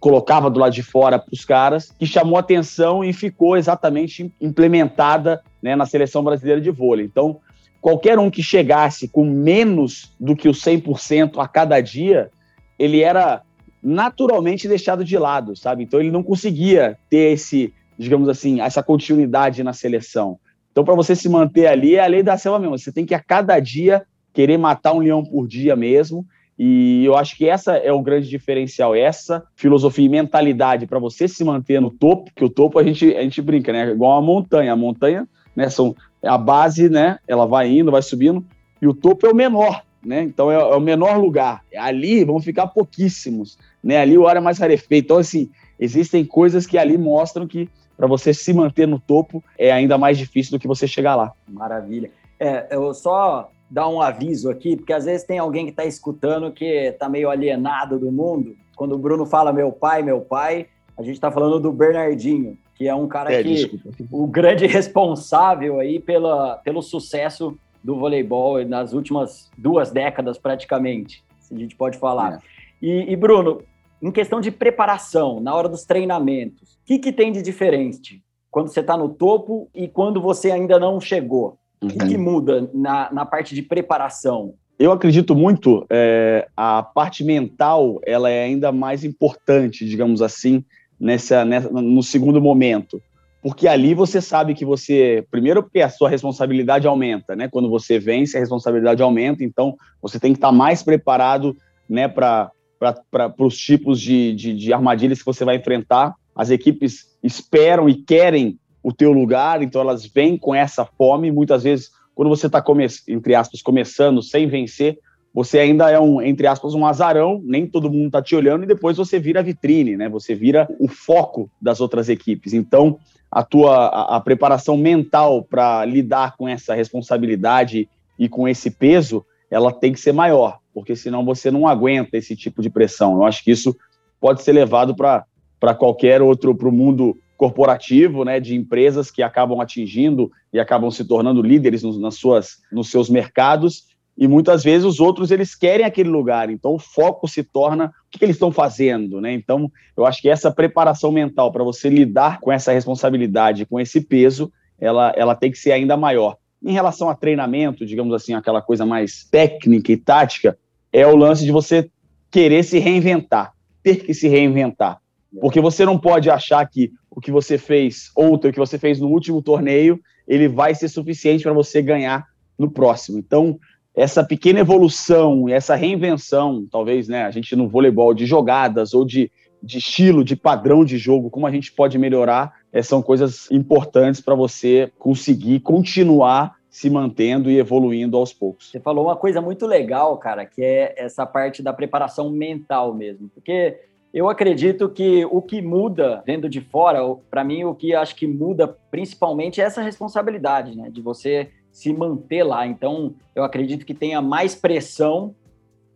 colocava 0.00 0.48
do 0.50 0.60
lado 0.60 0.72
de 0.72 0.82
fora 0.82 1.18
para 1.18 1.32
os 1.32 1.44
caras, 1.44 1.92
que 1.98 2.06
chamou 2.06 2.38
atenção 2.38 3.04
e 3.04 3.12
ficou 3.12 3.56
exatamente 3.56 4.32
implementada 4.40 5.42
né, 5.62 5.74
na 5.74 5.86
seleção 5.86 6.22
brasileira 6.22 6.60
de 6.60 6.70
vôlei. 6.70 7.06
Então, 7.06 7.40
qualquer 7.80 8.18
um 8.18 8.30
que 8.30 8.42
chegasse 8.42 9.08
com 9.08 9.24
menos 9.24 10.12
do 10.18 10.36
que 10.36 10.48
o 10.48 10.52
100% 10.52 11.38
a 11.38 11.48
cada 11.48 11.80
dia, 11.80 12.30
ele 12.78 13.02
era 13.02 13.42
naturalmente 13.82 14.68
deixado 14.68 15.04
de 15.04 15.18
lado, 15.18 15.56
sabe? 15.56 15.84
Então 15.84 16.00
ele 16.00 16.10
não 16.10 16.22
conseguia 16.22 16.98
ter 17.08 17.32
esse 17.32 17.72
digamos 17.98 18.28
assim, 18.28 18.60
essa 18.60 18.82
continuidade 18.82 19.62
na 19.64 19.72
seleção. 19.72 20.38
Então, 20.70 20.84
para 20.84 20.94
você 20.94 21.16
se 21.16 21.28
manter 21.28 21.66
ali, 21.66 21.96
é 21.96 22.04
a 22.04 22.06
lei 22.06 22.22
da 22.22 22.38
selva 22.38 22.60
mesmo. 22.60 22.78
Você 22.78 22.92
tem 22.92 23.04
que 23.04 23.14
a 23.14 23.18
cada 23.18 23.58
dia 23.58 24.06
querer 24.32 24.56
matar 24.56 24.92
um 24.92 25.00
leão 25.00 25.24
por 25.24 25.48
dia 25.48 25.74
mesmo. 25.74 26.24
E 26.58 27.04
eu 27.04 27.16
acho 27.16 27.36
que 27.36 27.48
essa 27.48 27.76
é 27.76 27.92
o 27.92 28.02
grande 28.02 28.28
diferencial, 28.28 28.94
essa 28.94 29.44
filosofia 29.54 30.06
e 30.06 30.08
mentalidade 30.08 30.86
para 30.86 30.98
você 30.98 31.28
se 31.28 31.44
manter 31.44 31.80
no 31.80 31.90
topo, 31.90 32.32
que 32.34 32.44
o 32.44 32.50
topo 32.50 32.80
a 32.80 32.82
gente, 32.82 33.14
a 33.14 33.22
gente 33.22 33.40
brinca, 33.40 33.72
né? 33.72 33.90
Igual 33.90 34.18
a 34.18 34.22
montanha. 34.22 34.72
A 34.72 34.76
montanha, 34.76 35.28
né, 35.54 35.68
são 35.70 35.94
a 36.22 36.36
base, 36.36 36.88
né? 36.88 37.18
Ela 37.28 37.46
vai 37.46 37.70
indo, 37.70 37.92
vai 37.92 38.02
subindo, 38.02 38.44
e 38.82 38.88
o 38.88 38.94
topo 38.94 39.26
é 39.26 39.30
o 39.30 39.34
menor, 39.34 39.82
né? 40.04 40.22
Então 40.22 40.50
é, 40.50 40.56
é 40.56 40.76
o 40.76 40.80
menor 40.80 41.16
lugar. 41.16 41.62
Ali 41.76 42.24
vão 42.24 42.40
ficar 42.40 42.66
pouquíssimos, 42.66 43.56
né? 43.82 43.98
Ali 43.98 44.18
o 44.18 44.26
ar 44.26 44.36
é 44.36 44.40
mais 44.40 44.58
rarefeito. 44.58 45.06
Então, 45.06 45.18
assim, 45.18 45.48
existem 45.78 46.24
coisas 46.24 46.66
que 46.66 46.76
ali 46.76 46.98
mostram 46.98 47.46
que 47.46 47.68
para 47.96 48.08
você 48.08 48.34
se 48.34 48.52
manter 48.52 48.86
no 48.86 48.98
topo 48.98 49.42
é 49.56 49.70
ainda 49.70 49.96
mais 49.96 50.18
difícil 50.18 50.52
do 50.52 50.60
que 50.60 50.66
você 50.66 50.88
chegar 50.88 51.14
lá. 51.14 51.32
Maravilha. 51.48 52.10
É, 52.38 52.68
eu 52.70 52.94
só 52.94 53.50
dar 53.70 53.88
um 53.88 54.00
aviso 54.00 54.50
aqui, 54.50 54.76
porque 54.76 54.92
às 54.92 55.04
vezes 55.04 55.26
tem 55.26 55.38
alguém 55.38 55.64
que 55.64 55.70
está 55.70 55.84
escutando 55.84 56.52
que 56.52 56.64
está 56.64 57.08
meio 57.08 57.30
alienado 57.30 57.98
do 57.98 58.10
mundo. 58.10 58.56
Quando 58.76 58.94
o 58.94 58.98
Bruno 58.98 59.26
fala 59.26 59.52
meu 59.52 59.70
pai, 59.70 60.02
meu 60.02 60.20
pai, 60.20 60.66
a 60.96 61.02
gente 61.02 61.14
está 61.14 61.30
falando 61.30 61.60
do 61.60 61.72
Bernardinho, 61.72 62.56
que 62.74 62.88
é 62.88 62.94
um 62.94 63.06
cara 63.06 63.32
é, 63.32 63.42
que 63.42 63.54
desculpa. 63.54 63.90
o 64.10 64.26
grande 64.26 64.66
responsável 64.66 65.78
aí 65.78 65.98
pela, 65.98 66.56
pelo 66.58 66.80
sucesso 66.80 67.58
do 67.82 67.96
voleibol 67.96 68.64
nas 68.64 68.92
últimas 68.92 69.50
duas 69.56 69.90
décadas 69.90 70.38
praticamente, 70.38 71.22
se 71.40 71.54
a 71.54 71.58
gente 71.58 71.76
pode 71.76 71.98
falar. 71.98 72.34
É. 72.34 72.38
E, 72.80 73.12
e 73.12 73.16
Bruno, 73.16 73.62
em 74.00 74.10
questão 74.10 74.40
de 74.40 74.50
preparação, 74.50 75.40
na 75.40 75.54
hora 75.54 75.68
dos 75.68 75.84
treinamentos, 75.84 76.74
o 76.74 76.78
que, 76.86 76.98
que 76.98 77.12
tem 77.12 77.32
de 77.32 77.42
diferente 77.42 78.22
quando 78.50 78.68
você 78.68 78.80
está 78.80 78.96
no 78.96 79.08
topo 79.08 79.68
e 79.74 79.88
quando 79.88 80.20
você 80.20 80.50
ainda 80.50 80.78
não 80.78 81.00
chegou? 81.00 81.58
O 81.80 81.86
uhum. 81.86 81.90
que, 81.90 81.98
que, 81.98 82.18
muda 82.18 82.68
na, 82.74 83.12
na 83.12 83.26
parte 83.26 83.54
de 83.54 83.62
preparação? 83.62 84.54
Eu 84.78 84.92
acredito 84.92 85.34
muito, 85.34 85.84
é, 85.90 86.46
a 86.56 86.82
parte 86.82 87.24
mental 87.24 88.00
ela 88.06 88.30
é 88.30 88.44
ainda 88.44 88.70
mais 88.70 89.02
importante, 89.02 89.84
digamos 89.84 90.22
assim, 90.22 90.64
nessa, 91.00 91.44
nessa, 91.44 91.68
no 91.68 92.02
segundo 92.02 92.40
momento. 92.40 93.02
Porque 93.42 93.68
ali 93.68 93.94
você 93.94 94.20
sabe 94.20 94.54
que 94.54 94.64
você, 94.64 95.24
primeiro 95.30 95.62
porque 95.62 95.80
a 95.80 95.88
sua 95.88 96.08
responsabilidade 96.08 96.86
aumenta, 96.86 97.36
né? 97.36 97.48
Quando 97.48 97.68
você 97.70 97.98
vence, 97.98 98.36
a 98.36 98.40
responsabilidade 98.40 99.02
aumenta, 99.02 99.44
então 99.44 99.76
você 100.02 100.18
tem 100.18 100.32
que 100.32 100.38
estar 100.38 100.52
mais 100.52 100.82
preparado, 100.82 101.56
né, 101.88 102.08
para 102.08 102.50
para 102.78 103.34
os 103.40 103.58
tipos 103.58 104.00
de, 104.00 104.32
de, 104.34 104.54
de 104.54 104.72
armadilhas 104.72 105.18
que 105.18 105.26
você 105.26 105.44
vai 105.44 105.56
enfrentar. 105.56 106.14
As 106.34 106.50
equipes 106.50 107.18
esperam 107.24 107.88
e 107.88 107.94
querem 107.94 108.56
o 108.88 108.92
teu 108.92 109.12
lugar, 109.12 109.62
então 109.62 109.82
elas 109.82 110.06
vêm 110.06 110.38
com 110.38 110.54
essa 110.54 110.82
fome. 110.82 111.30
Muitas 111.30 111.62
vezes, 111.62 111.90
quando 112.14 112.30
você 112.30 112.46
está, 112.46 112.64
entre 113.06 113.34
aspas, 113.34 113.60
começando 113.60 114.22
sem 114.22 114.48
vencer, 114.48 114.98
você 115.34 115.58
ainda 115.58 115.90
é 115.90 116.00
um, 116.00 116.22
entre 116.22 116.46
aspas, 116.46 116.72
um 116.72 116.86
azarão, 116.86 117.38
nem 117.44 117.66
todo 117.66 117.90
mundo 117.90 118.06
está 118.06 118.22
te 118.22 118.34
olhando, 118.34 118.64
e 118.64 118.66
depois 118.66 118.96
você 118.96 119.18
vira 119.18 119.42
vitrine, 119.42 119.94
né? 119.94 120.08
Você 120.08 120.34
vira 120.34 120.66
o 120.80 120.88
foco 120.88 121.50
das 121.60 121.82
outras 121.82 122.08
equipes. 122.08 122.54
Então, 122.54 122.98
a 123.30 123.42
tua 123.42 123.88
a, 123.88 124.16
a 124.16 124.20
preparação 124.20 124.74
mental 124.74 125.42
para 125.42 125.84
lidar 125.84 126.34
com 126.38 126.48
essa 126.48 126.74
responsabilidade 126.74 127.86
e 128.18 128.26
com 128.26 128.48
esse 128.48 128.70
peso, 128.70 129.22
ela 129.50 129.70
tem 129.70 129.92
que 129.92 130.00
ser 130.00 130.12
maior, 130.12 130.60
porque 130.72 130.96
senão 130.96 131.22
você 131.26 131.50
não 131.50 131.68
aguenta 131.68 132.16
esse 132.16 132.34
tipo 132.34 132.62
de 132.62 132.70
pressão. 132.70 133.16
Eu 133.16 133.24
acho 133.24 133.44
que 133.44 133.50
isso 133.50 133.76
pode 134.18 134.42
ser 134.42 134.52
levado 134.52 134.96
para 134.96 135.74
qualquer 135.74 136.22
outro, 136.22 136.54
para 136.54 136.68
o 136.70 136.72
mundo 136.72 137.18
corporativo, 137.38 138.24
né, 138.24 138.40
de 138.40 138.56
empresas 138.56 139.12
que 139.12 139.22
acabam 139.22 139.60
atingindo 139.60 140.30
e 140.52 140.58
acabam 140.58 140.90
se 140.90 141.04
tornando 141.04 141.40
líderes 141.40 141.84
nos, 141.84 141.98
nas 141.98 142.16
suas, 142.16 142.56
nos 142.70 142.90
seus 142.90 143.08
mercados, 143.08 143.84
e 144.18 144.26
muitas 144.26 144.64
vezes 144.64 144.84
os 144.84 144.98
outros 144.98 145.30
eles 145.30 145.54
querem 145.54 145.86
aquele 145.86 146.08
lugar, 146.08 146.50
então 146.50 146.74
o 146.74 146.78
foco 146.78 147.28
se 147.28 147.44
torna 147.44 147.86
o 147.86 147.90
que, 148.10 148.18
que 148.18 148.24
eles 148.24 148.34
estão 148.34 148.50
fazendo, 148.50 149.20
né? 149.20 149.32
Então 149.32 149.70
eu 149.96 150.04
acho 150.04 150.20
que 150.20 150.28
essa 150.28 150.50
preparação 150.50 151.12
mental 151.12 151.52
para 151.52 151.62
você 151.62 151.88
lidar 151.88 152.40
com 152.40 152.50
essa 152.50 152.72
responsabilidade, 152.72 153.64
com 153.64 153.78
esse 153.78 154.00
peso, 154.00 154.52
ela, 154.76 155.12
ela 155.16 155.36
tem 155.36 155.52
que 155.52 155.58
ser 155.58 155.70
ainda 155.70 155.96
maior. 155.96 156.36
Em 156.60 156.72
relação 156.72 157.08
a 157.08 157.14
treinamento, 157.14 157.86
digamos 157.86 158.12
assim, 158.12 158.34
aquela 158.34 158.60
coisa 158.60 158.84
mais 158.84 159.22
técnica 159.30 159.92
e 159.92 159.96
tática, 159.96 160.58
é 160.92 161.06
o 161.06 161.14
lance 161.14 161.44
de 161.44 161.52
você 161.52 161.88
querer 162.28 162.64
se 162.64 162.80
reinventar, 162.80 163.52
ter 163.80 164.04
que 164.04 164.12
se 164.12 164.26
reinventar. 164.26 165.00
Porque 165.40 165.60
você 165.60 165.84
não 165.84 165.98
pode 165.98 166.30
achar 166.30 166.64
que 166.68 166.92
o 167.10 167.20
que 167.20 167.30
você 167.30 167.58
fez 167.58 168.10
ontem, 168.16 168.48
o 168.48 168.52
que 168.52 168.58
você 168.58 168.78
fez 168.78 169.00
no 169.00 169.08
último 169.08 169.42
torneio, 169.42 170.00
ele 170.26 170.48
vai 170.48 170.74
ser 170.74 170.88
suficiente 170.88 171.42
para 171.42 171.52
você 171.52 171.82
ganhar 171.82 172.26
no 172.58 172.70
próximo. 172.70 173.18
Então, 173.18 173.58
essa 173.94 174.22
pequena 174.22 174.60
evolução, 174.60 175.48
essa 175.48 175.74
reinvenção, 175.74 176.66
talvez, 176.70 177.08
né, 177.08 177.24
a 177.24 177.30
gente 177.30 177.56
no 177.56 177.68
voleibol 177.68 178.14
de 178.14 178.26
jogadas 178.26 178.94
ou 178.94 179.04
de, 179.04 179.30
de 179.62 179.78
estilo, 179.78 180.22
de 180.22 180.36
padrão 180.36 180.84
de 180.84 180.96
jogo, 180.98 181.30
como 181.30 181.46
a 181.46 181.50
gente 181.50 181.72
pode 181.72 181.98
melhorar, 181.98 182.54
é, 182.72 182.82
são 182.82 183.02
coisas 183.02 183.50
importantes 183.50 184.20
para 184.20 184.34
você 184.34 184.92
conseguir 184.98 185.60
continuar 185.60 186.56
se 186.70 186.88
mantendo 186.88 187.50
e 187.50 187.58
evoluindo 187.58 188.16
aos 188.16 188.32
poucos. 188.32 188.70
Você 188.70 188.78
falou 188.78 189.06
uma 189.06 189.16
coisa 189.16 189.40
muito 189.40 189.66
legal, 189.66 190.16
cara, 190.18 190.46
que 190.46 190.62
é 190.62 190.94
essa 190.96 191.26
parte 191.26 191.62
da 191.62 191.72
preparação 191.72 192.30
mental 192.30 192.94
mesmo, 192.94 193.28
porque 193.30 193.80
eu 194.12 194.28
acredito 194.28 194.88
que 194.88 195.24
o 195.26 195.42
que 195.42 195.60
muda 195.60 196.22
dentro 196.24 196.48
de 196.48 196.60
fora, 196.60 197.00
para 197.30 197.44
mim, 197.44 197.64
o 197.64 197.74
que 197.74 197.94
acho 197.94 198.16
que 198.16 198.26
muda 198.26 198.66
principalmente 198.90 199.60
é 199.60 199.64
essa 199.64 199.82
responsabilidade, 199.82 200.76
né? 200.76 200.90
De 200.90 201.00
você 201.02 201.50
se 201.70 201.92
manter 201.92 202.42
lá. 202.42 202.66
Então, 202.66 203.14
eu 203.34 203.44
acredito 203.44 203.84
que 203.84 203.94
tenha 203.94 204.20
mais 204.22 204.54
pressão 204.54 205.34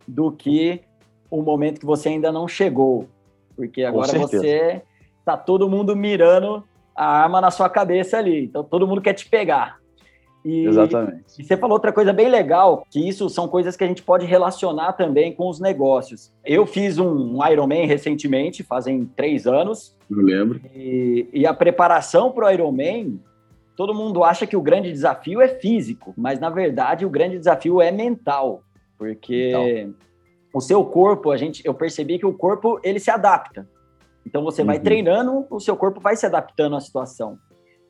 do 0.07 0.31
que 0.31 0.81
o 1.29 1.41
momento 1.41 1.79
que 1.79 1.85
você 1.85 2.09
ainda 2.09 2.31
não 2.31 2.47
chegou. 2.47 3.07
Porque 3.55 3.83
agora 3.83 4.17
você 4.17 4.81
tá 5.25 5.35
todo 5.35 5.69
mundo 5.69 5.95
mirando 5.95 6.63
a 6.95 7.05
arma 7.05 7.41
na 7.41 7.49
sua 7.49 7.69
cabeça 7.69 8.17
ali. 8.17 8.45
Então, 8.45 8.63
todo 8.63 8.87
mundo 8.87 9.01
quer 9.01 9.13
te 9.13 9.27
pegar. 9.27 9.79
E, 10.43 10.65
Exatamente. 10.65 11.23
E 11.39 11.43
você 11.43 11.55
falou 11.55 11.75
outra 11.75 11.93
coisa 11.93 12.11
bem 12.11 12.27
legal, 12.27 12.85
que 12.89 13.07
isso 13.07 13.29
são 13.29 13.47
coisas 13.47 13.77
que 13.77 13.83
a 13.83 13.87
gente 13.87 14.03
pode 14.03 14.25
relacionar 14.25 14.93
também 14.93 15.33
com 15.33 15.49
os 15.49 15.59
negócios. 15.59 16.33
Eu 16.43 16.65
fiz 16.65 16.97
um, 16.97 17.39
Ironman 17.49 17.85
recentemente, 17.87 18.61
fazem 18.61 19.05
três 19.15 19.47
anos. 19.47 19.97
Eu 20.09 20.17
lembro. 20.17 20.59
E, 20.75 21.27
e 21.31 21.47
a 21.47 21.53
preparação 21.53 22.31
para 22.31 22.47
o 22.47 22.51
Ironman, 22.51 23.19
todo 23.75 23.93
mundo 23.93 24.23
acha 24.23 24.45
que 24.45 24.57
o 24.57 24.61
grande 24.61 24.91
desafio 24.91 25.41
é 25.41 25.47
físico, 25.47 26.13
mas 26.17 26.39
na 26.39 26.49
verdade 26.49 27.05
o 27.05 27.09
grande 27.09 27.37
desafio 27.37 27.81
é 27.81 27.91
mental, 27.91 28.63
porque 28.97 29.49
então. 29.49 29.95
o 30.53 30.59
seu 30.59 30.83
corpo, 30.83 31.31
a 31.31 31.37
gente, 31.37 31.65
eu 31.65 31.73
percebi 31.73 32.19
que 32.19 32.25
o 32.25 32.33
corpo 32.33 32.79
ele 32.83 32.99
se 32.99 33.09
adapta. 33.09 33.67
Então 34.25 34.43
você 34.43 34.61
uhum. 34.61 34.67
vai 34.67 34.79
treinando, 34.79 35.45
o 35.49 35.59
seu 35.59 35.75
corpo 35.75 35.99
vai 35.99 36.15
se 36.15 36.25
adaptando 36.25 36.75
à 36.75 36.81
situação. 36.81 37.37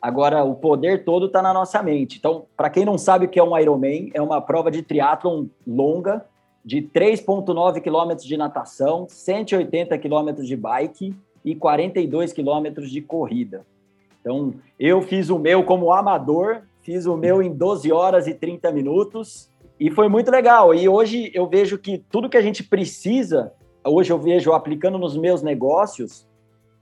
Agora, 0.04 0.44
o 0.44 0.54
poder 0.54 1.06
todo 1.06 1.28
está 1.28 1.42
na 1.42 1.54
nossa 1.54 1.82
mente. 1.82 2.18
Então, 2.18 2.44
para 2.58 2.70
quem 2.70 2.84
não 2.84 2.98
sabe 2.98 3.26
o 3.26 3.30
que 3.30 3.40
é 3.40 3.44
um 3.44 3.58
Ironman, 3.58 4.12
é 4.14 4.22
uma 4.22 4.42
prova 4.42 4.70
de 4.70 4.82
triatlon 4.82 5.46
longa, 5.66 6.26
de 6.62 6.82
3,9 6.82 7.80
quilômetros 7.80 8.28
de 8.28 8.36
natação, 8.36 9.08
180 9.08 9.98
quilômetros 9.98 10.46
de 10.46 10.58
bike 10.58 11.16
e 11.46 11.56
42 11.56 12.34
quilômetros 12.34 12.92
de 12.92 13.00
corrida. 13.00 13.66
Então, 14.20 14.54
eu 14.78 15.02
fiz 15.02 15.30
o 15.30 15.40
meu 15.40 15.64
como 15.64 15.94
amador, 15.94 16.64
fiz 16.82 17.06
o 17.06 17.16
meu 17.16 17.42
em 17.42 17.54
12 17.54 17.90
horas 17.90 18.28
e 18.28 18.34
30 18.34 18.74
minutos 18.74 19.50
e 19.80 19.90
foi 19.90 20.10
muito 20.10 20.30
legal. 20.30 20.76
E 20.76 20.90
hoje 20.90 21.32
eu 21.34 21.48
vejo 21.48 21.78
que 21.78 21.98
tudo 21.98 22.28
que 22.30 22.36
a 22.36 22.42
gente 22.42 22.62
precisa, 22.62 23.54
hoje 23.86 24.12
eu 24.12 24.20
vejo 24.20 24.52
aplicando 24.52 24.98
nos 24.98 25.16
meus 25.16 25.42
negócios, 25.42 26.28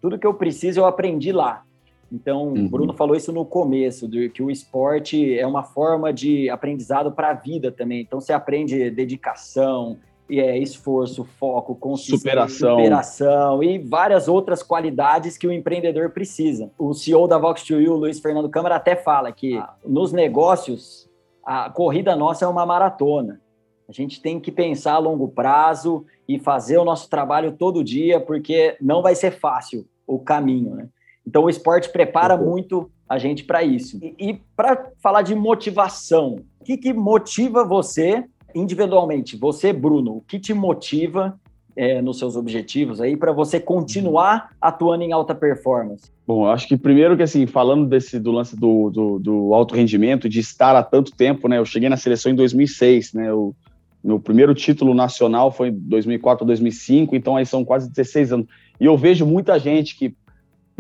tudo 0.01 0.17
que 0.17 0.25
eu 0.25 0.33
preciso 0.33 0.79
eu 0.79 0.87
aprendi 0.87 1.31
lá. 1.31 1.63
Então, 2.11 2.49
uhum. 2.49 2.67
Bruno 2.67 2.93
falou 2.93 3.15
isso 3.15 3.31
no 3.31 3.45
começo, 3.45 4.07
de 4.07 4.29
que 4.29 4.43
o 4.43 4.51
esporte 4.51 5.37
é 5.37 5.47
uma 5.47 5.63
forma 5.63 6.11
de 6.11 6.49
aprendizado 6.49 7.11
para 7.11 7.29
a 7.29 7.33
vida 7.33 7.71
também. 7.71 8.01
Então, 8.01 8.19
você 8.19 8.33
aprende 8.33 8.89
dedicação, 8.89 9.97
é, 10.29 10.57
esforço, 10.57 11.23
foco, 11.23 11.77
superação. 11.97 12.77
superação 12.77 13.63
e 13.63 13.79
várias 13.79 14.27
outras 14.27 14.61
qualidades 14.61 15.37
que 15.37 15.47
o 15.47 15.51
empreendedor 15.51 16.09
precisa. 16.11 16.71
O 16.77 16.93
CEO 16.93 17.27
da 17.27 17.39
Vox2U, 17.39 17.95
Luiz 17.95 18.19
Fernando 18.19 18.49
Câmara, 18.49 18.75
até 18.75 18.95
fala 18.95 19.31
que 19.31 19.57
ah. 19.57 19.73
nos 19.85 20.11
negócios, 20.11 21.09
a 21.43 21.69
corrida 21.69 22.15
nossa 22.15 22.45
é 22.45 22.47
uma 22.47 22.65
maratona. 22.65 23.41
A 23.87 23.91
gente 23.91 24.21
tem 24.21 24.39
que 24.39 24.51
pensar 24.51 24.93
a 24.93 24.99
longo 24.99 25.27
prazo 25.27 26.05
e 26.27 26.39
fazer 26.39 26.77
o 26.77 26.85
nosso 26.85 27.09
trabalho 27.09 27.51
todo 27.51 27.83
dia, 27.83 28.21
porque 28.21 28.77
não 28.79 29.01
vai 29.01 29.15
ser 29.15 29.31
fácil 29.31 29.85
o 30.07 30.17
caminho, 30.17 30.75
né? 30.75 30.87
Então, 31.31 31.45
o 31.45 31.49
esporte 31.49 31.89
prepara 31.89 32.35
uhum. 32.35 32.49
muito 32.49 32.91
a 33.07 33.17
gente 33.17 33.45
para 33.45 33.63
isso. 33.63 33.97
E, 34.01 34.13
e 34.19 34.41
para 34.53 34.89
falar 35.01 35.21
de 35.21 35.33
motivação, 35.33 36.35
o 36.59 36.65
que, 36.65 36.75
que 36.75 36.91
motiva 36.91 37.63
você 37.63 38.25
individualmente? 38.53 39.37
Você, 39.37 39.71
Bruno, 39.71 40.17
o 40.17 40.21
que 40.27 40.37
te 40.37 40.53
motiva 40.53 41.39
é, 41.73 42.01
nos 42.01 42.19
seus 42.19 42.35
objetivos 42.35 42.99
aí 42.99 43.15
para 43.15 43.31
você 43.31 43.61
continuar 43.61 44.49
atuando 44.59 45.05
em 45.05 45.13
alta 45.13 45.33
performance? 45.33 46.11
Bom, 46.27 46.45
eu 46.45 46.51
acho 46.51 46.67
que 46.67 46.75
primeiro 46.75 47.15
que 47.15 47.23
assim, 47.23 47.47
falando 47.47 47.87
desse 47.87 48.19
do 48.19 48.33
lance 48.33 48.53
do, 48.53 48.89
do, 48.89 49.19
do, 49.19 49.53
alto 49.53 49.73
rendimento, 49.73 50.27
de 50.27 50.41
estar 50.41 50.75
há 50.75 50.83
tanto 50.83 51.15
tempo, 51.15 51.47
né? 51.47 51.59
Eu 51.59 51.65
cheguei 51.65 51.87
na 51.87 51.95
seleção 51.95 52.29
em 52.29 52.35
2006, 52.35 53.13
né? 53.13 53.31
O 53.31 53.55
meu 54.03 54.19
primeiro 54.19 54.53
título 54.53 54.93
nacional 54.93 55.49
foi 55.49 55.69
em 55.69 55.79
2004 55.79 56.45
2005, 56.45 57.15
então 57.15 57.37
aí 57.37 57.45
são 57.45 57.63
quase 57.63 57.89
16 57.89 58.33
anos. 58.33 58.47
E 58.81 58.85
eu 58.85 58.97
vejo 58.97 59.25
muita 59.25 59.57
gente 59.57 59.97
que 59.97 60.13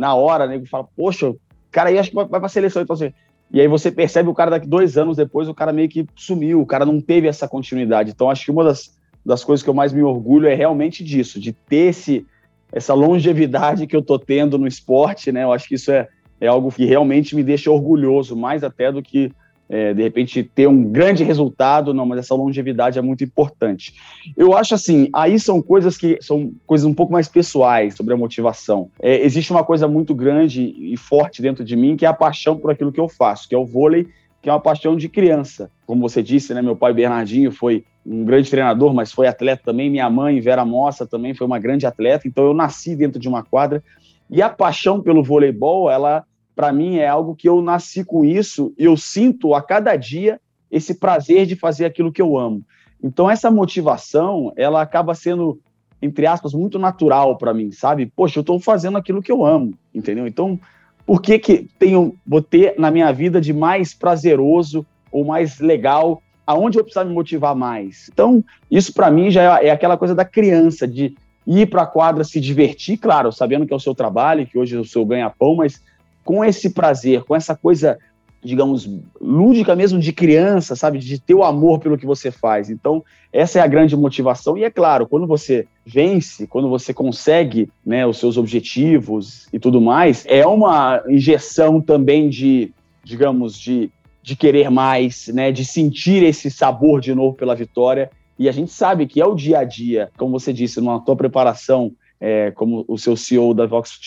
na 0.01 0.15
hora, 0.15 0.47
né? 0.47 0.59
Fala, 0.65 0.87
poxa, 0.97 1.29
o 1.29 1.39
cara 1.71 1.89
aí 1.89 1.99
acho 1.99 2.09
que 2.09 2.15
vai, 2.15 2.25
vai 2.25 2.39
para 2.39 2.47
a 2.47 2.49
seleção. 2.49 2.81
Então, 2.81 2.95
assim, 2.95 3.13
e 3.51 3.61
aí 3.61 3.67
você 3.67 3.91
percebe 3.91 4.27
o 4.27 4.33
cara 4.33 4.49
daqui 4.49 4.67
dois 4.67 4.97
anos 4.97 5.15
depois, 5.15 5.47
o 5.47 5.53
cara 5.53 5.71
meio 5.71 5.87
que 5.87 6.07
sumiu, 6.15 6.59
o 6.59 6.65
cara 6.65 6.87
não 6.87 6.99
teve 6.99 7.27
essa 7.27 7.47
continuidade. 7.47 8.09
Então, 8.09 8.27
acho 8.27 8.45
que 8.45 8.51
uma 8.51 8.63
das, 8.63 8.97
das 9.23 9.43
coisas 9.43 9.63
que 9.63 9.69
eu 9.69 9.75
mais 9.75 9.93
me 9.93 10.01
orgulho 10.01 10.47
é 10.47 10.55
realmente 10.55 11.03
disso, 11.03 11.39
de 11.39 11.53
ter 11.53 11.89
esse, 11.89 12.25
essa 12.71 12.95
longevidade 12.95 13.85
que 13.85 13.95
eu 13.95 14.01
tô 14.01 14.17
tendo 14.17 14.57
no 14.57 14.65
esporte, 14.65 15.31
né? 15.31 15.43
Eu 15.43 15.53
acho 15.53 15.67
que 15.67 15.75
isso 15.75 15.91
é, 15.91 16.07
é 16.39 16.47
algo 16.47 16.71
que 16.71 16.83
realmente 16.83 17.35
me 17.35 17.43
deixa 17.43 17.69
orgulhoso, 17.69 18.35
mais 18.35 18.63
até 18.63 18.91
do 18.91 19.03
que 19.03 19.31
é, 19.71 19.93
de 19.93 20.03
repente 20.03 20.43
ter 20.43 20.67
um 20.67 20.83
grande 20.83 21.23
resultado, 21.23 21.93
não, 21.93 22.05
mas 22.05 22.19
essa 22.19 22.35
longevidade 22.35 22.99
é 22.99 23.01
muito 23.01 23.23
importante. 23.23 23.95
Eu 24.35 24.53
acho 24.53 24.75
assim, 24.75 25.07
aí 25.13 25.39
são 25.39 25.61
coisas 25.61 25.97
que 25.97 26.17
são 26.19 26.51
coisas 26.67 26.85
um 26.85 26.93
pouco 26.93 27.13
mais 27.13 27.29
pessoais 27.29 27.95
sobre 27.95 28.13
a 28.13 28.17
motivação. 28.17 28.89
É, 29.01 29.23
existe 29.25 29.49
uma 29.49 29.63
coisa 29.63 29.87
muito 29.87 30.13
grande 30.13 30.75
e 30.77 30.97
forte 30.97 31.41
dentro 31.41 31.63
de 31.63 31.77
mim 31.77 31.95
que 31.95 32.05
é 32.05 32.09
a 32.09 32.13
paixão 32.13 32.57
por 32.57 32.69
aquilo 32.69 32.91
que 32.91 32.99
eu 32.99 33.07
faço, 33.07 33.47
que 33.47 33.55
é 33.55 33.57
o 33.57 33.65
vôlei, 33.65 34.07
que 34.41 34.49
é 34.49 34.51
uma 34.51 34.59
paixão 34.59 34.97
de 34.97 35.07
criança. 35.07 35.71
Como 35.87 36.01
você 36.01 36.21
disse, 36.21 36.53
né, 36.53 36.61
meu 36.61 36.75
pai 36.75 36.93
Bernardinho 36.93 37.49
foi 37.49 37.85
um 38.05 38.25
grande 38.25 38.49
treinador, 38.49 38.93
mas 38.93 39.13
foi 39.13 39.25
atleta 39.25 39.61
também. 39.63 39.89
Minha 39.89 40.09
mãe, 40.09 40.41
Vera 40.41 40.65
Mossa, 40.65 41.07
também 41.07 41.33
foi 41.33 41.47
uma 41.47 41.59
grande 41.59 41.85
atleta. 41.85 42.27
Então 42.27 42.43
eu 42.43 42.53
nasci 42.53 42.93
dentro 42.93 43.19
de 43.19 43.29
uma 43.29 43.41
quadra. 43.41 43.81
E 44.29 44.41
a 44.41 44.49
paixão 44.49 44.99
pelo 44.99 45.23
voleibol, 45.23 45.89
ela 45.89 46.25
para 46.55 46.71
mim 46.71 46.97
é 46.97 47.07
algo 47.07 47.35
que 47.35 47.47
eu 47.47 47.61
nasci 47.61 48.03
com 48.03 48.23
isso 48.25 48.73
e 48.77 48.85
eu 48.85 48.97
sinto 48.97 49.53
a 49.53 49.61
cada 49.61 49.95
dia 49.95 50.39
esse 50.69 50.95
prazer 50.95 51.45
de 51.45 51.55
fazer 51.55 51.85
aquilo 51.85 52.11
que 52.11 52.21
eu 52.21 52.37
amo. 52.37 52.63
Então 53.03 53.29
essa 53.29 53.49
motivação, 53.49 54.53
ela 54.55 54.81
acaba 54.81 55.13
sendo 55.15 55.59
entre 56.01 56.25
aspas 56.25 56.53
muito 56.53 56.79
natural 56.79 57.37
para 57.37 57.53
mim, 57.53 57.71
sabe? 57.71 58.07
Poxa, 58.07 58.39
eu 58.39 58.41
estou 58.41 58.59
fazendo 58.59 58.97
aquilo 58.97 59.21
que 59.21 59.31
eu 59.31 59.45
amo, 59.45 59.73
entendeu? 59.93 60.25
Então, 60.25 60.59
por 61.05 61.21
que 61.21 61.37
que 61.37 61.67
tenho 61.77 62.15
vou 62.25 62.41
ter 62.41 62.73
na 62.79 62.89
minha 62.89 63.11
vida 63.11 63.39
de 63.39 63.53
mais 63.53 63.93
prazeroso 63.93 64.85
ou 65.11 65.23
mais 65.23 65.59
legal 65.59 66.21
aonde 66.45 66.77
eu 66.77 66.83
precisar 66.83 67.05
me 67.05 67.13
motivar 67.13 67.55
mais. 67.55 68.09
Então, 68.11 68.43
isso 68.69 68.93
para 68.93 69.11
mim 69.11 69.29
já 69.29 69.61
é, 69.61 69.69
aquela 69.69 69.97
coisa 69.97 70.13
da 70.13 70.25
criança, 70.25 70.87
de 70.87 71.15
ir 71.45 71.67
para 71.67 71.83
a 71.83 71.87
quadra 71.87 72.23
se 72.23 72.39
divertir, 72.39 72.97
claro, 72.97 73.31
sabendo 73.31 73.65
que 73.65 73.73
é 73.73 73.75
o 73.75 73.79
seu 73.79 73.95
trabalho, 73.95 74.45
que 74.45 74.57
hoje 74.57 74.75
é 74.75 74.79
o 74.79 74.85
seu 74.85 75.05
ganha-pão, 75.05 75.55
mas 75.55 75.81
com 76.23 76.43
esse 76.43 76.69
prazer, 76.69 77.23
com 77.23 77.35
essa 77.35 77.55
coisa, 77.55 77.97
digamos, 78.43 78.89
lúdica 79.19 79.75
mesmo 79.75 79.99
de 79.99 80.11
criança, 80.11 80.75
sabe? 80.75 80.99
De 80.99 81.19
ter 81.19 81.33
o 81.33 81.43
amor 81.43 81.79
pelo 81.79 81.97
que 81.97 82.05
você 82.05 82.31
faz. 82.31 82.69
Então, 82.69 83.03
essa 83.31 83.59
é 83.59 83.61
a 83.61 83.67
grande 83.67 83.95
motivação. 83.95 84.57
E 84.57 84.63
é 84.63 84.69
claro, 84.69 85.07
quando 85.07 85.27
você 85.27 85.67
vence, 85.85 86.47
quando 86.47 86.69
você 86.69 86.93
consegue 86.93 87.69
né, 87.85 88.05
os 88.05 88.17
seus 88.17 88.37
objetivos 88.37 89.47
e 89.51 89.59
tudo 89.59 89.81
mais, 89.81 90.25
é 90.27 90.45
uma 90.45 91.03
injeção 91.07 91.81
também 91.81 92.29
de, 92.29 92.73
digamos, 93.03 93.59
de 93.59 93.91
de 94.21 94.35
querer 94.35 94.69
mais, 94.69 95.27
né, 95.29 95.51
de 95.51 95.65
sentir 95.65 96.23
esse 96.23 96.51
sabor 96.51 97.01
de 97.01 97.13
novo 97.13 97.35
pela 97.35 97.55
vitória. 97.55 98.11
E 98.37 98.47
a 98.47 98.51
gente 98.51 98.71
sabe 98.71 99.07
que 99.07 99.19
é 99.19 99.25
o 99.25 99.35
dia 99.35 99.59
a 99.59 99.63
dia, 99.63 100.09
como 100.17 100.39
você 100.39 100.53
disse, 100.53 100.79
na 100.81 100.99
tua 100.99 101.15
preparação, 101.15 101.91
é, 102.19 102.51
como 102.51 102.85
o 102.87 102.97
seu 102.97 103.17
CEO 103.17 103.53
da 103.53 103.65
Vox 103.65 103.99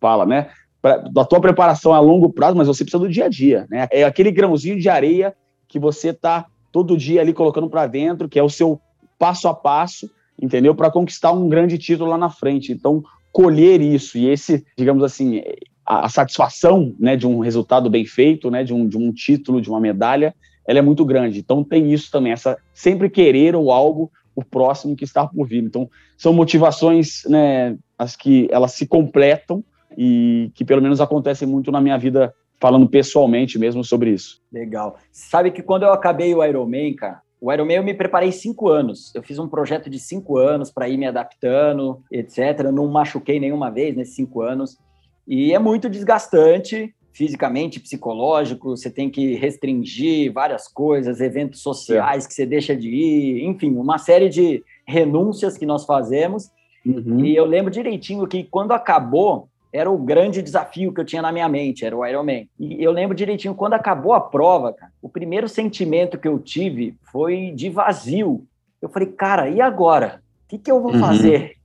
fala, 0.00 0.26
né? 0.26 0.50
Pra, 0.82 0.96
da 0.96 1.24
tua 1.24 1.40
preparação 1.40 1.94
a 1.94 2.00
longo 2.00 2.28
prazo, 2.30 2.56
mas 2.56 2.66
você 2.66 2.84
precisa 2.84 3.02
do 3.02 3.08
dia 3.08 3.26
a 3.26 3.28
dia, 3.28 3.66
né? 3.70 3.86
É 3.90 4.02
aquele 4.02 4.32
grãozinho 4.32 4.78
de 4.78 4.88
areia 4.88 5.32
que 5.68 5.78
você 5.78 6.08
está 6.08 6.46
todo 6.72 6.96
dia 6.96 7.20
ali 7.20 7.32
colocando 7.32 7.70
para 7.70 7.86
dentro, 7.86 8.28
que 8.28 8.38
é 8.38 8.42
o 8.42 8.50
seu 8.50 8.80
passo 9.18 9.46
a 9.46 9.54
passo, 9.54 10.10
entendeu? 10.40 10.74
Para 10.74 10.90
conquistar 10.90 11.30
um 11.30 11.48
grande 11.48 11.78
título 11.78 12.10
lá 12.10 12.18
na 12.18 12.28
frente. 12.28 12.72
Então, 12.72 13.04
colher 13.32 13.80
isso 13.80 14.18
e 14.18 14.28
esse, 14.28 14.64
digamos 14.76 15.02
assim, 15.02 15.42
a, 15.86 16.06
a, 16.06 16.08
satisfação 16.08 16.94
né, 16.98 17.16
de 17.16 17.26
um 17.26 17.40
resultado 17.40 17.88
bem 17.88 18.04
feito, 18.04 18.50
né, 18.50 18.62
de, 18.62 18.74
um, 18.74 18.86
de 18.86 18.98
um 18.98 19.12
título, 19.12 19.60
de 19.60 19.70
uma 19.70 19.80
medalha, 19.80 20.34
ela 20.66 20.78
é 20.78 20.82
muito 20.82 21.04
grande. 21.04 21.38
Então 21.38 21.64
tem 21.64 21.92
isso 21.92 22.10
também, 22.10 22.32
essa 22.32 22.58
sempre 22.74 23.08
querer 23.08 23.56
ou 23.56 23.72
algo 23.72 24.10
o 24.34 24.44
próximo 24.44 24.96
que 24.96 25.04
está 25.04 25.26
por 25.26 25.46
vir. 25.46 25.62
Então 25.62 25.88
são 26.16 26.32
motivações, 26.32 27.22
né, 27.26 27.76
as 27.98 28.14
que 28.14 28.48
elas 28.50 28.72
se 28.72 28.86
completam 28.86 29.64
e 29.96 30.50
que 30.54 30.64
pelo 30.64 30.82
menos 30.82 31.00
acontecem 31.00 31.46
muito 31.46 31.70
na 31.70 31.80
minha 31.80 31.98
vida 31.98 32.34
falando 32.60 32.88
pessoalmente 32.88 33.58
mesmo 33.58 33.82
sobre 33.82 34.10
isso. 34.10 34.40
Legal. 34.52 34.96
Sabe 35.10 35.50
que 35.50 35.62
quando 35.62 35.82
eu 35.82 35.92
acabei 35.92 36.34
o 36.34 36.44
Ironman, 36.44 36.94
cara, 36.94 37.20
o 37.40 37.52
Ironman 37.52 37.76
eu 37.76 37.82
me 37.82 37.92
preparei 37.92 38.30
cinco 38.30 38.68
anos. 38.68 39.12
Eu 39.14 39.22
fiz 39.22 39.38
um 39.38 39.48
projeto 39.48 39.90
de 39.90 39.98
cinco 39.98 40.38
anos 40.38 40.70
para 40.70 40.88
ir 40.88 40.96
me 40.96 41.06
adaptando, 41.06 42.00
etc. 42.10 42.60
Eu 42.64 42.72
não 42.72 42.86
machuquei 42.86 43.40
nenhuma 43.40 43.68
vez 43.70 43.96
nesses 43.96 44.14
cinco 44.14 44.42
anos. 44.42 44.78
E 45.26 45.52
é 45.52 45.58
muito 45.58 45.88
desgastante 45.90 46.94
fisicamente, 47.12 47.78
psicológico, 47.78 48.70
você 48.70 48.90
tem 48.90 49.10
que 49.10 49.34
restringir 49.34 50.32
várias 50.32 50.66
coisas, 50.66 51.20
eventos 51.20 51.60
sociais 51.60 52.24
é. 52.24 52.28
que 52.28 52.34
você 52.34 52.46
deixa 52.46 52.74
de 52.74 52.88
ir, 52.88 53.44
enfim, 53.44 53.74
uma 53.76 53.98
série 53.98 54.28
de 54.28 54.64
renúncias 54.86 55.58
que 55.58 55.66
nós 55.66 55.84
fazemos. 55.84 56.50
Uhum. 56.84 57.24
E 57.24 57.36
eu 57.36 57.44
lembro 57.44 57.70
direitinho 57.70 58.26
que 58.26 58.44
quando 58.44 58.72
acabou, 58.72 59.48
era 59.72 59.90
o 59.90 59.96
grande 59.96 60.42
desafio 60.42 60.92
que 60.92 61.00
eu 61.00 61.04
tinha 61.04 61.22
na 61.22 61.32
minha 61.32 61.48
mente, 61.48 61.84
era 61.84 61.96
o 61.96 62.06
Ironman. 62.06 62.48
E 62.60 62.82
eu 62.84 62.92
lembro 62.92 63.16
direitinho, 63.16 63.54
quando 63.54 63.72
acabou 63.72 64.12
a 64.12 64.20
prova, 64.20 64.72
cara, 64.74 64.92
o 65.00 65.08
primeiro 65.08 65.48
sentimento 65.48 66.18
que 66.18 66.28
eu 66.28 66.38
tive 66.38 66.94
foi 67.10 67.50
de 67.52 67.70
vazio. 67.70 68.44
Eu 68.80 68.88
falei, 68.90 69.08
cara, 69.08 69.48
e 69.48 69.60
agora? 69.60 70.22
O 70.44 70.48
que, 70.48 70.58
que 70.58 70.70
eu 70.70 70.80
vou 70.80 70.92
uhum. 70.92 71.00
fazer? 71.00 71.56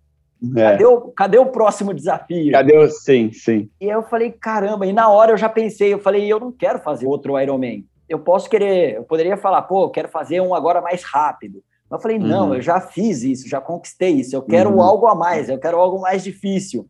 É. 0.56 0.72
Cadê, 0.72 0.86
o, 0.86 1.02
cadê 1.10 1.38
o 1.38 1.48
próximo 1.48 1.94
desafio? 1.94 2.52
Cadê 2.52 2.78
o. 2.78 2.88
Sim, 2.90 3.32
sim. 3.34 3.70
E 3.82 3.86
aí 3.86 3.92
eu 3.92 4.04
falei, 4.04 4.32
caramba, 4.32 4.86
e 4.86 4.94
na 4.94 5.10
hora 5.10 5.32
eu 5.32 5.38
já 5.38 5.50
pensei, 5.50 5.94
eu 5.94 6.00
falei, 6.00 6.32
eu 6.32 6.40
não 6.40 6.52
quero 6.52 6.80
fazer 6.80 7.08
outro 7.08 7.40
Ironman. 7.40 7.84
Eu 8.08 8.20
posso 8.20 8.50
querer, 8.50 8.96
eu 8.96 9.04
poderia 9.04 9.36
falar, 9.36 9.64
pô, 9.64 9.84
eu 9.84 9.90
quero 9.90 10.08
fazer 10.08 10.40
um 10.40 10.56
agora 10.56 10.80
mais 10.80 11.04
rápido. 11.04 11.62
Mas 11.90 12.00
eu 12.00 12.02
falei, 12.02 12.20
não, 12.20 12.50
uhum. 12.50 12.56
eu 12.56 12.62
já 12.62 12.80
fiz 12.80 13.24
isso, 13.24 13.50
já 13.50 13.60
conquistei 13.60 14.12
isso, 14.12 14.36
eu 14.36 14.42
quero 14.42 14.70
uhum. 14.70 14.82
algo 14.82 15.08
a 15.08 15.16
mais, 15.16 15.50
eu 15.50 15.58
quero 15.58 15.78
algo 15.78 16.00
mais 16.00 16.24
difícil. 16.24 16.88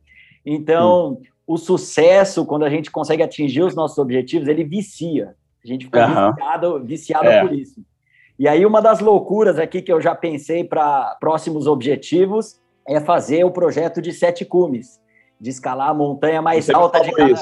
Então, 0.49 1.09
uhum. 1.09 1.21
o 1.45 1.57
sucesso, 1.57 2.45
quando 2.45 2.63
a 2.63 2.69
gente 2.69 2.89
consegue 2.89 3.21
atingir 3.21 3.63
os 3.63 3.75
nossos 3.75 3.97
objetivos, 3.97 4.47
ele 4.47 4.63
vicia. 4.63 5.35
A 5.61 5.67
gente 5.67 5.85
fica 5.85 6.31
viciado, 6.31 6.83
viciado 6.85 7.27
é. 7.27 7.41
por 7.41 7.53
isso. 7.53 7.81
E 8.39 8.47
aí, 8.47 8.65
uma 8.65 8.81
das 8.81 9.01
loucuras 9.01 9.59
aqui 9.59 9.81
que 9.81 9.91
eu 9.91 9.99
já 9.99 10.15
pensei 10.15 10.63
para 10.63 11.17
próximos 11.19 11.67
objetivos 11.67 12.61
é 12.87 13.01
fazer 13.01 13.43
o 13.43 13.51
projeto 13.51 14.01
de 14.01 14.13
sete 14.13 14.45
cumes, 14.45 15.01
de 15.41 15.49
escalar 15.49 15.89
a 15.89 15.93
montanha 15.93 16.41
mais 16.41 16.69
alta 16.69 17.01
de 17.01 17.11
cada, 17.11 17.33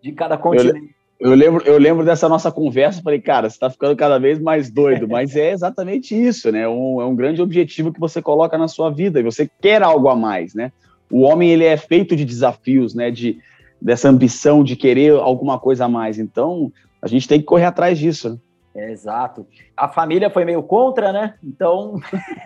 de 0.00 0.12
cada 0.12 0.38
continente. 0.38 0.94
Eu, 1.18 1.30
eu, 1.30 1.34
lembro, 1.34 1.64
eu 1.64 1.78
lembro 1.78 2.04
dessa 2.04 2.28
nossa 2.28 2.52
conversa, 2.52 3.02
falei, 3.02 3.20
cara, 3.20 3.50
você 3.50 3.56
está 3.56 3.68
ficando 3.68 3.96
cada 3.96 4.20
vez 4.20 4.38
mais 4.38 4.70
doido, 4.70 5.08
mas 5.08 5.34
é 5.34 5.50
exatamente 5.50 6.14
isso, 6.14 6.52
né? 6.52 6.68
Um, 6.68 7.00
é 7.00 7.04
um 7.06 7.16
grande 7.16 7.42
objetivo 7.42 7.92
que 7.92 7.98
você 7.98 8.22
coloca 8.22 8.56
na 8.56 8.68
sua 8.68 8.88
vida 8.88 9.18
e 9.18 9.24
você 9.24 9.50
quer 9.60 9.82
algo 9.82 10.08
a 10.08 10.14
mais, 10.14 10.54
né? 10.54 10.70
O 11.12 11.20
homem 11.20 11.50
ele 11.50 11.64
é 11.64 11.76
feito 11.76 12.16
de 12.16 12.24
desafios, 12.24 12.94
né? 12.94 13.10
De 13.10 13.38
dessa 13.80 14.08
ambição 14.08 14.62
de 14.62 14.76
querer 14.76 15.12
alguma 15.12 15.58
coisa 15.58 15.84
a 15.84 15.88
mais. 15.88 16.18
Então, 16.18 16.72
a 17.00 17.08
gente 17.08 17.26
tem 17.26 17.40
que 17.40 17.44
correr 17.44 17.64
atrás 17.64 17.98
disso. 17.98 18.30
Né? 18.30 18.38
É, 18.74 18.90
exato. 18.90 19.46
A 19.76 19.88
família 19.88 20.30
foi 20.30 20.44
meio 20.44 20.62
contra, 20.62 21.12
né? 21.12 21.34
Então 21.44 22.00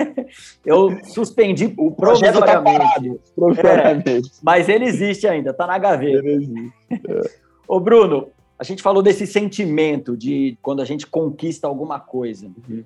eu 0.66 0.98
suspendi 1.05 1.72
o 1.76 1.92
projeto 1.92 2.40
tá 2.40 2.61
parado, 2.61 3.20
é, 3.59 4.20
mas 4.42 4.68
ele 4.68 4.87
existe 4.87 5.29
ainda, 5.29 5.52
tá 5.52 5.68
na 5.68 5.79
gaveta. 5.79 6.26
É. 6.29 7.20
Ô 7.68 7.79
Bruno, 7.79 8.29
a 8.59 8.64
gente 8.64 8.83
falou 8.83 9.02
desse 9.02 9.26
sentimento 9.26 10.16
de 10.16 10.59
quando 10.61 10.83
a 10.83 10.85
gente 10.85 11.07
conquista 11.07 11.68
alguma 11.68 12.00
coisa. 12.00 12.46
O 12.46 12.72
uhum. 12.72 12.85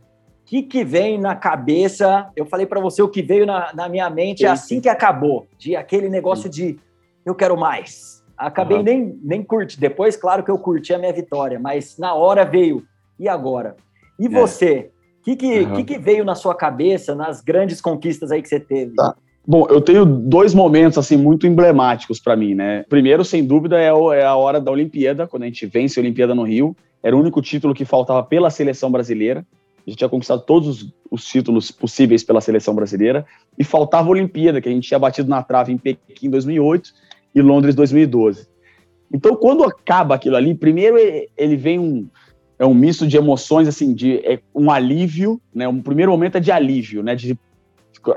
Que, 0.51 0.63
que 0.65 0.85
vem 0.85 1.17
na 1.17 1.37
cabeça? 1.37 2.29
Eu 2.35 2.45
falei 2.45 2.67
para 2.67 2.81
você 2.81 3.01
o 3.01 3.09
que 3.09 3.23
veio 3.23 3.47
na, 3.47 3.73
na 3.73 3.89
minha 3.89 4.11
mente 4.11 4.45
é 4.45 4.49
assim 4.49 4.81
que 4.81 4.89
acabou, 4.89 5.47
de 5.57 5.77
aquele 5.77 6.09
negócio 6.09 6.51
de 6.51 6.77
eu 7.25 7.37
quero 7.37 7.57
mais. 7.57 8.21
Acabei 8.37 8.79
uhum. 8.79 8.83
nem, 8.83 9.19
nem 9.23 9.43
curti. 9.45 9.79
Depois, 9.79 10.17
claro 10.17 10.43
que 10.43 10.51
eu 10.51 10.59
curti 10.59 10.93
a 10.93 10.99
minha 10.99 11.13
vitória, 11.13 11.61
mas 11.61 11.97
na 11.99 12.15
hora 12.15 12.45
veio 12.45 12.83
e 13.17 13.29
agora? 13.29 13.77
E 14.19 14.27
é. 14.27 14.29
você? 14.29 14.91
O 15.21 15.23
que, 15.23 15.37
que, 15.37 15.61
uhum. 15.61 15.75
que, 15.77 15.85
que, 15.85 15.99
veio 15.99 16.25
na 16.25 16.35
sua 16.35 16.55
cabeça 16.55 17.15
nas 17.15 17.41
grandes 17.41 17.81
conquistas 17.81 18.33
aí 18.33 18.43
que 18.43 18.49
você 18.49 18.59
teve? 18.59 18.97
Tá. 18.97 19.15
Bom, 19.47 19.69
eu 19.71 19.81
tenho 19.81 20.05
dois 20.05 20.53
momentos 20.53 20.99
assim 20.99 21.17
muito 21.17 21.47
emblemáticos 21.47 22.19
para 22.19 22.35
mim, 22.35 22.57
né? 22.57 22.85
Primeiro, 22.89 23.25
sem 23.25 23.45
dúvida, 23.45 23.79
é, 23.79 23.87
é 23.87 24.25
a 24.25 24.35
hora 24.35 24.61
da 24.61 24.73
Olimpíada, 24.73 25.29
quando 25.29 25.45
a 25.45 25.47
gente 25.47 25.65
vence 25.67 26.01
a 26.01 26.03
Olimpíada 26.03 26.35
no 26.35 26.43
Rio. 26.43 26.75
Era 27.03 27.17
o 27.17 27.21
único 27.21 27.41
título 27.41 27.73
que 27.73 27.85
faltava 27.85 28.23
pela 28.25 28.51
seleção 28.51 28.91
brasileira. 28.91 29.47
A 29.91 29.93
gente 29.93 29.99
tinha 29.99 30.09
conquistado 30.09 30.43
todos 30.43 30.69
os, 30.69 30.95
os 31.11 31.25
títulos 31.25 31.73
possíveis 31.73 32.23
pela 32.23 32.41
seleção 32.41 32.75
brasileira 32.75 33.27
e 33.59 33.65
faltava 33.65 34.07
a 34.07 34.11
Olimpíada, 34.13 34.61
que 34.61 34.69
a 34.69 34.73
gente 34.73 34.87
tinha 34.87 35.01
batido 35.01 35.29
na 35.29 35.43
trave 35.43 35.73
em 35.73 35.79
Pequim 35.79 36.29
em 36.29 36.31
2008 36.31 36.93
e 37.35 37.43
Londres 37.43 37.75
2012. 37.75 38.47
Então, 39.13 39.35
quando 39.35 39.65
acaba 39.65 40.15
aquilo 40.15 40.37
ali, 40.37 40.55
primeiro 40.55 40.97
ele 41.37 41.57
vem 41.57 41.81
um, 41.81 42.09
é 42.57 42.65
um 42.65 42.73
misto 42.73 43.05
de 43.05 43.17
emoções, 43.17 43.67
assim, 43.67 43.93
de 43.93 44.19
é 44.19 44.39
um 44.55 44.71
alívio, 44.71 45.41
né? 45.53 45.67
Um 45.67 45.83
primeiro 45.83 46.13
momento 46.13 46.37
é 46.37 46.41
de 46.41 46.53
alívio, 46.53 47.03
né? 47.03 47.17
De 47.17 47.37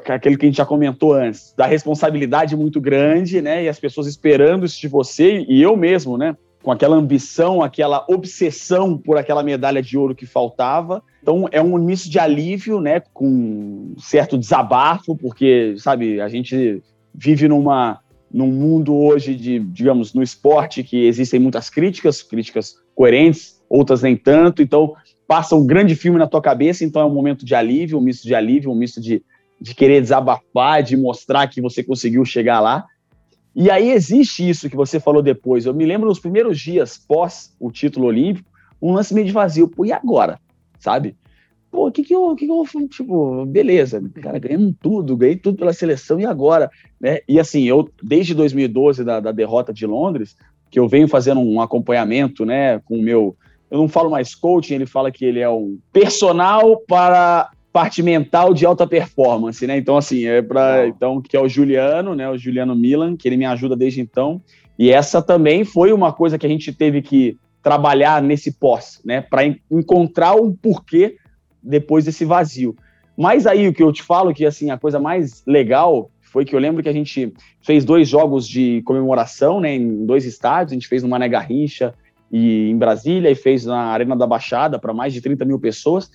aquele 0.08 0.38
que 0.38 0.46
a 0.46 0.50
gente 0.50 0.58
já 0.58 0.66
comentou 0.66 1.14
antes, 1.14 1.56
da 1.58 1.66
responsabilidade 1.66 2.56
muito 2.56 2.80
grande, 2.80 3.42
né? 3.42 3.64
E 3.64 3.68
as 3.68 3.80
pessoas 3.80 4.06
esperando 4.06 4.64
isso 4.64 4.80
de 4.80 4.88
você 4.88 5.44
e 5.50 5.60
eu 5.60 5.76
mesmo, 5.76 6.20
né? 6.20 6.38
Com 6.64 6.72
aquela 6.72 6.96
ambição, 6.96 7.62
aquela 7.62 8.04
obsessão 8.10 8.98
por 8.98 9.18
aquela 9.18 9.44
medalha 9.44 9.82
de 9.82 9.98
ouro 9.98 10.16
que 10.16 10.26
faltava. 10.26 11.04
Então 11.22 11.48
é 11.52 11.62
um 11.62 11.78
misto 11.78 12.10
de 12.10 12.18
alívio, 12.18 12.82
né? 12.82 13.02
Com 13.14 13.94
certo 14.00 14.38
desabafo, 14.38 15.16
porque 15.16 15.76
sabe 15.78 16.20
a 16.20 16.28
gente 16.28 16.82
vive 17.14 17.48
numa 17.48 18.00
num 18.34 18.48
mundo 18.48 18.96
hoje 18.96 19.36
de, 19.36 19.60
digamos, 19.60 20.14
no 20.14 20.24
esporte 20.24 20.84
que 20.84 21.06
existem 21.06 21.40
muitas 21.40 21.70
críticas, 21.70 22.24
críticas 22.24 22.76
coerentes, 22.96 23.62
outras 23.70 24.02
nem 24.02 24.18
tanto. 24.18 24.64
Então, 24.64 24.96
passa 25.28 25.56
um 25.56 25.66
grande 25.66 25.96
filme 25.96 26.18
na 26.18 26.28
tua 26.28 26.42
cabeça, 26.42 26.84
então 26.84 27.02
é 27.02 27.06
um 27.06 27.14
momento 27.14 27.46
de 27.46 27.54
alívio, 27.54 28.00
um 28.00 28.02
misto 28.02 28.24
de 28.24 28.34
alívio, 28.34 28.72
um 28.72 28.76
misto 28.76 29.00
de, 29.00 29.24
de 29.62 29.76
querer 29.76 30.02
desabafar, 30.02 30.82
de 30.82 30.98
mostrar 30.98 31.48
que 31.48 31.62
você 31.62 31.84
conseguiu 31.84 32.26
chegar 32.26 32.60
lá. 32.60 32.86
E 33.56 33.70
aí 33.70 33.92
existe 33.92 34.48
isso 34.48 34.70
que 34.70 34.76
você 34.76 35.00
falou 35.00 35.22
depois. 35.22 35.66
Eu 35.66 35.74
me 35.74 35.86
lembro 35.86 36.08
nos 36.08 36.20
primeiros 36.20 36.60
dias 36.60 36.98
pós 36.98 37.56
o 37.60 37.72
título 37.72 38.08
olímpico, 38.08 38.50
um 38.82 38.94
lance 38.94 39.14
meio 39.14 39.28
de 39.28 39.32
vazio. 39.32 39.68
Pô, 39.68 39.86
e 39.86 39.92
agora? 39.92 40.40
Sabe? 40.80 41.16
Pô, 41.70 41.88
o 41.88 41.92
que 41.92 42.04
que 42.04 42.14
eu, 42.14 42.36
que 42.36 42.46
que 42.46 42.52
eu 42.52 42.88
tipo, 42.88 43.46
beleza, 43.46 44.04
cara, 44.22 44.38
ganhamos 44.38 44.76
tudo, 44.80 45.18
ganhei 45.18 45.36
tudo 45.36 45.58
pela 45.58 45.74
seleção, 45.74 46.20
e 46.20 46.26
agora? 46.26 46.70
Né? 47.02 47.20
E 47.28 47.40
assim, 47.40 47.64
eu, 47.64 47.90
desde 48.02 48.36
2012, 48.36 49.04
da, 49.04 49.20
da 49.20 49.32
derrota 49.32 49.74
de 49.74 49.88
Londres, 49.88 50.36
que 50.70 50.80
eu 50.80 50.88
venho 50.88 51.08
fazendo 51.08 51.40
um 51.40 51.60
acompanhamento, 51.60 52.46
né, 52.46 52.80
com 52.80 52.98
o 52.98 53.02
meu 53.02 53.36
eu 53.74 53.80
não 53.80 53.88
falo 53.88 54.12
mais 54.12 54.36
coaching, 54.36 54.76
ele 54.76 54.86
fala 54.86 55.12
que 55.12 55.26
ele 55.26 55.40
é 55.40 55.50
um 55.50 55.80
personal 55.92 56.80
para 56.88 57.50
parte 57.74 58.04
mental 58.04 58.54
de 58.54 58.68
alta 58.68 58.86
performance, 58.86 59.66
né? 59.66 59.76
Então, 59.76 59.98
assim, 59.98 60.26
é 60.26 60.44
para. 60.44 60.88
Então, 60.88 61.20
que 61.20 61.36
é 61.36 61.42
o 61.42 61.50
Juliano, 61.50 62.14
né? 62.14 62.30
O 62.30 62.38
Juliano 62.38 62.76
Milan, 62.76 63.18
que 63.18 63.28
ele 63.28 63.36
me 63.36 63.46
ajuda 63.46 63.76
desde 63.76 64.00
então. 64.00 64.40
E 64.78 64.92
essa 64.92 65.22
também 65.22 65.66
foi 65.66 65.92
uma 65.92 66.14
coisa 66.14 66.38
que 66.38 66.46
a 66.46 66.50
gente 66.50 66.72
teve 66.72 67.02
que 67.02 67.38
trabalhar 67.64 68.22
nesse 68.22 68.52
pós, 68.52 69.02
né? 69.04 69.22
Para 69.22 69.44
encontrar 69.72 70.36
o 70.36 70.54
porquê 70.54 71.18
depois 71.62 72.06
desse 72.06 72.24
vazio. 72.24 72.76
Mas 73.18 73.48
aí 73.48 73.68
o 73.68 73.74
que 73.74 73.82
eu 73.82 73.92
te 73.92 74.04
falo 74.04 74.34
que 74.34 74.46
assim 74.46 74.70
a 74.70 74.78
coisa 74.78 75.00
mais 75.00 75.44
legal 75.48 76.12
foi 76.22 76.44
que 76.44 76.56
eu 76.56 76.60
lembro 76.60 76.82
que 76.82 76.90
a 76.90 76.94
gente 76.94 77.32
fez 77.62 77.86
dois 77.86 78.10
jogos 78.10 78.48
de 78.48 78.82
comemoração, 78.84 79.62
né, 79.62 79.76
em 79.76 80.04
dois 80.06 80.26
estádios, 80.26 80.72
a 80.72 80.74
gente 80.74 80.88
fez 80.88 81.04
no 81.04 81.10
Mané 81.10 81.30
Garrincha 81.30 81.94
e 82.32 82.70
em 82.72 82.78
Brasília 82.78 83.30
e 83.30 83.36
fez 83.36 83.66
na 83.66 83.78
Arena 83.78 84.16
da 84.16 84.26
Baixada 84.26 84.80
para 84.80 84.94
mais 84.94 85.14
de 85.14 85.22
30 85.22 85.46
mil 85.46 85.60
pessoas. 85.60 86.10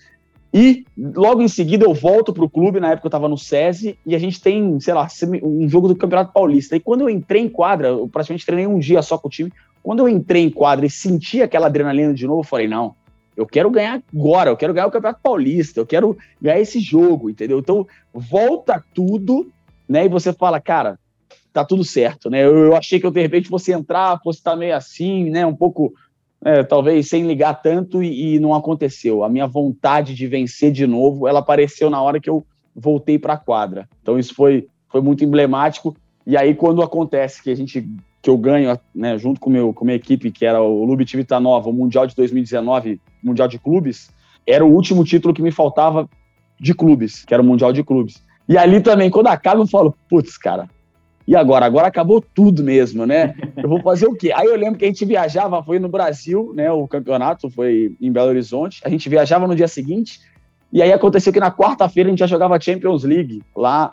E 0.52 0.84
logo 0.96 1.42
em 1.42 1.48
seguida 1.48 1.84
eu 1.84 1.92
volto 1.92 2.32
para 2.32 2.44
o 2.44 2.48
clube, 2.48 2.80
na 2.80 2.92
época 2.92 3.06
eu 3.06 3.10
estava 3.10 3.28
no 3.28 3.36
SESI, 3.36 3.98
e 4.06 4.14
a 4.14 4.18
gente 4.18 4.40
tem, 4.40 4.80
sei 4.80 4.94
lá, 4.94 5.06
um 5.42 5.68
jogo 5.68 5.88
do 5.88 5.96
Campeonato 5.96 6.32
Paulista. 6.32 6.74
E 6.74 6.80
quando 6.80 7.02
eu 7.02 7.10
entrei 7.10 7.42
em 7.42 7.48
quadra, 7.48 7.88
eu 7.88 8.08
praticamente 8.08 8.46
treinei 8.46 8.66
um 8.66 8.78
dia 8.78 9.02
só 9.02 9.18
com 9.18 9.28
o 9.28 9.30
time. 9.30 9.52
Quando 9.82 10.00
eu 10.00 10.08
entrei 10.08 10.44
em 10.44 10.50
quadra 10.50 10.86
e 10.86 10.90
senti 10.90 11.42
aquela 11.42 11.66
adrenalina 11.66 12.14
de 12.14 12.26
novo, 12.26 12.40
eu 12.40 12.44
falei: 12.44 12.66
não, 12.66 12.94
eu 13.36 13.46
quero 13.46 13.70
ganhar 13.70 14.02
agora, 14.12 14.50
eu 14.50 14.56
quero 14.56 14.74
ganhar 14.74 14.86
o 14.86 14.90
Campeonato 14.90 15.20
Paulista, 15.22 15.78
eu 15.78 15.86
quero 15.86 16.18
ganhar 16.42 16.60
esse 16.60 16.80
jogo, 16.80 17.30
entendeu? 17.30 17.58
Então, 17.58 17.86
volta 18.12 18.82
tudo, 18.92 19.50
né? 19.88 20.06
E 20.06 20.08
você 20.08 20.32
fala, 20.32 20.60
cara, 20.60 20.98
tá 21.52 21.64
tudo 21.64 21.84
certo, 21.84 22.28
né? 22.28 22.44
Eu, 22.44 22.56
eu 22.56 22.76
achei 22.76 22.98
que 22.98 23.06
eu, 23.06 23.10
de 23.10 23.20
repente, 23.20 23.48
fosse 23.48 23.70
entrar, 23.70 24.20
fosse 24.24 24.40
estar 24.40 24.56
meio 24.56 24.74
assim, 24.74 25.30
né? 25.30 25.46
Um 25.46 25.54
pouco, 25.54 25.94
é, 26.44 26.62
talvez, 26.62 27.08
sem 27.08 27.26
ligar 27.26 27.54
tanto, 27.54 28.02
e, 28.02 28.34
e 28.34 28.38
não 28.38 28.54
aconteceu. 28.54 29.24
A 29.24 29.28
minha 29.28 29.46
vontade 29.46 30.14
de 30.14 30.26
vencer 30.26 30.70
de 30.70 30.86
novo, 30.86 31.26
ela 31.26 31.40
apareceu 31.40 31.90
na 31.90 32.00
hora 32.00 32.20
que 32.20 32.30
eu 32.30 32.44
voltei 32.74 33.18
para 33.18 33.34
a 33.34 33.38
quadra. 33.38 33.88
Então, 34.02 34.18
isso 34.18 34.34
foi, 34.34 34.68
foi 34.88 35.00
muito 35.00 35.24
emblemático. 35.24 35.96
E 36.26 36.36
aí, 36.36 36.54
quando 36.54 36.82
acontece 36.82 37.42
que 37.42 37.50
a 37.50 37.56
gente 37.56 37.86
que 38.20 38.28
eu 38.28 38.36
ganho, 38.36 38.76
né, 38.94 39.16
junto 39.16 39.40
com 39.40 39.48
meu 39.48 39.72
com 39.72 39.84
minha 39.84 39.96
equipe, 39.96 40.30
que 40.30 40.44
era 40.44 40.60
o 40.60 40.84
Lubit 40.84 41.16
Nova, 41.40 41.70
o 41.70 41.72
Mundial 41.72 42.06
de 42.06 42.16
2019, 42.16 43.00
Mundial 43.22 43.46
de 43.46 43.58
Clubes, 43.58 44.10
era 44.46 44.64
o 44.64 44.72
último 44.72 45.04
título 45.04 45.32
que 45.32 45.42
me 45.42 45.52
faltava 45.52 46.08
de 46.58 46.74
clubes, 46.74 47.24
que 47.24 47.32
era 47.32 47.42
o 47.42 47.46
Mundial 47.46 47.72
de 47.72 47.84
Clubes. 47.84 48.22
E 48.48 48.56
ali 48.56 48.80
também, 48.80 49.10
quando 49.10 49.28
acaba, 49.28 49.60
eu 49.60 49.66
falo, 49.66 49.94
putz, 50.08 50.36
cara, 50.36 50.68
e 51.28 51.36
agora? 51.36 51.66
Agora 51.66 51.86
acabou 51.86 52.22
tudo 52.22 52.64
mesmo, 52.64 53.04
né? 53.04 53.34
Eu 53.54 53.68
vou 53.68 53.82
fazer 53.82 54.06
o 54.06 54.14
quê? 54.14 54.32
Aí 54.34 54.46
eu 54.46 54.56
lembro 54.56 54.78
que 54.78 54.86
a 54.86 54.88
gente 54.88 55.04
viajava, 55.04 55.62
foi 55.62 55.78
no 55.78 55.86
Brasil, 55.86 56.54
né? 56.54 56.72
O 56.72 56.88
campeonato 56.88 57.50
foi 57.50 57.94
em 58.00 58.10
Belo 58.10 58.30
Horizonte. 58.30 58.80
A 58.82 58.88
gente 58.88 59.10
viajava 59.10 59.46
no 59.46 59.54
dia 59.54 59.68
seguinte, 59.68 60.20
e 60.72 60.80
aí 60.80 60.90
aconteceu 60.90 61.30
que 61.30 61.38
na 61.38 61.50
quarta-feira 61.50 62.08
a 62.08 62.12
gente 62.12 62.20
já 62.20 62.26
jogava 62.26 62.58
Champions 62.58 63.04
League 63.04 63.42
lá 63.54 63.92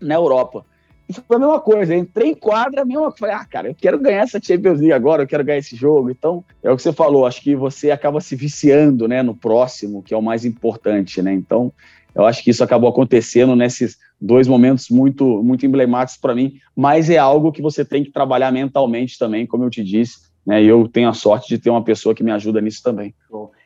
na 0.00 0.16
Europa. 0.16 0.66
E 1.08 1.12
foi 1.12 1.36
a 1.36 1.38
mesma 1.38 1.60
coisa, 1.60 1.94
entrei 1.94 2.30
em 2.30 2.34
quadra, 2.34 2.82
a 2.82 2.84
mesma 2.84 3.12
Falei, 3.12 3.36
ah, 3.36 3.44
cara, 3.44 3.68
eu 3.68 3.74
quero 3.76 3.96
ganhar 4.00 4.22
essa 4.22 4.40
Champions 4.42 4.80
League 4.80 4.92
agora, 4.92 5.22
eu 5.22 5.28
quero 5.28 5.44
ganhar 5.44 5.58
esse 5.58 5.76
jogo. 5.76 6.10
Então, 6.10 6.42
é 6.60 6.72
o 6.72 6.76
que 6.76 6.82
você 6.82 6.92
falou, 6.92 7.24
acho 7.24 7.40
que 7.40 7.54
você 7.54 7.92
acaba 7.92 8.20
se 8.20 8.34
viciando, 8.34 9.06
né, 9.06 9.22
no 9.22 9.36
próximo, 9.36 10.02
que 10.02 10.12
é 10.12 10.16
o 10.16 10.22
mais 10.22 10.44
importante, 10.44 11.22
né? 11.22 11.32
Então, 11.32 11.72
eu 12.14 12.24
acho 12.24 12.42
que 12.42 12.50
isso 12.50 12.64
acabou 12.64 12.90
acontecendo 12.90 13.54
nesses 13.54 13.96
dois 14.24 14.48
momentos 14.48 14.88
muito, 14.88 15.42
muito 15.42 15.66
emblemáticos 15.66 16.20
para 16.20 16.34
mim, 16.34 16.54
mas 16.74 17.10
é 17.10 17.18
algo 17.18 17.52
que 17.52 17.60
você 17.60 17.84
tem 17.84 18.02
que 18.02 18.10
trabalhar 18.10 18.50
mentalmente 18.50 19.18
também, 19.18 19.46
como 19.46 19.64
eu 19.64 19.70
te 19.70 19.84
disse, 19.84 20.18
né? 20.46 20.62
E 20.62 20.66
eu 20.66 20.88
tenho 20.88 21.08
a 21.08 21.12
sorte 21.12 21.48
de 21.48 21.58
ter 21.58 21.68
uma 21.68 21.84
pessoa 21.84 22.14
que 22.14 22.24
me 22.24 22.30
ajuda 22.30 22.60
nisso 22.60 22.82
também. 22.82 23.14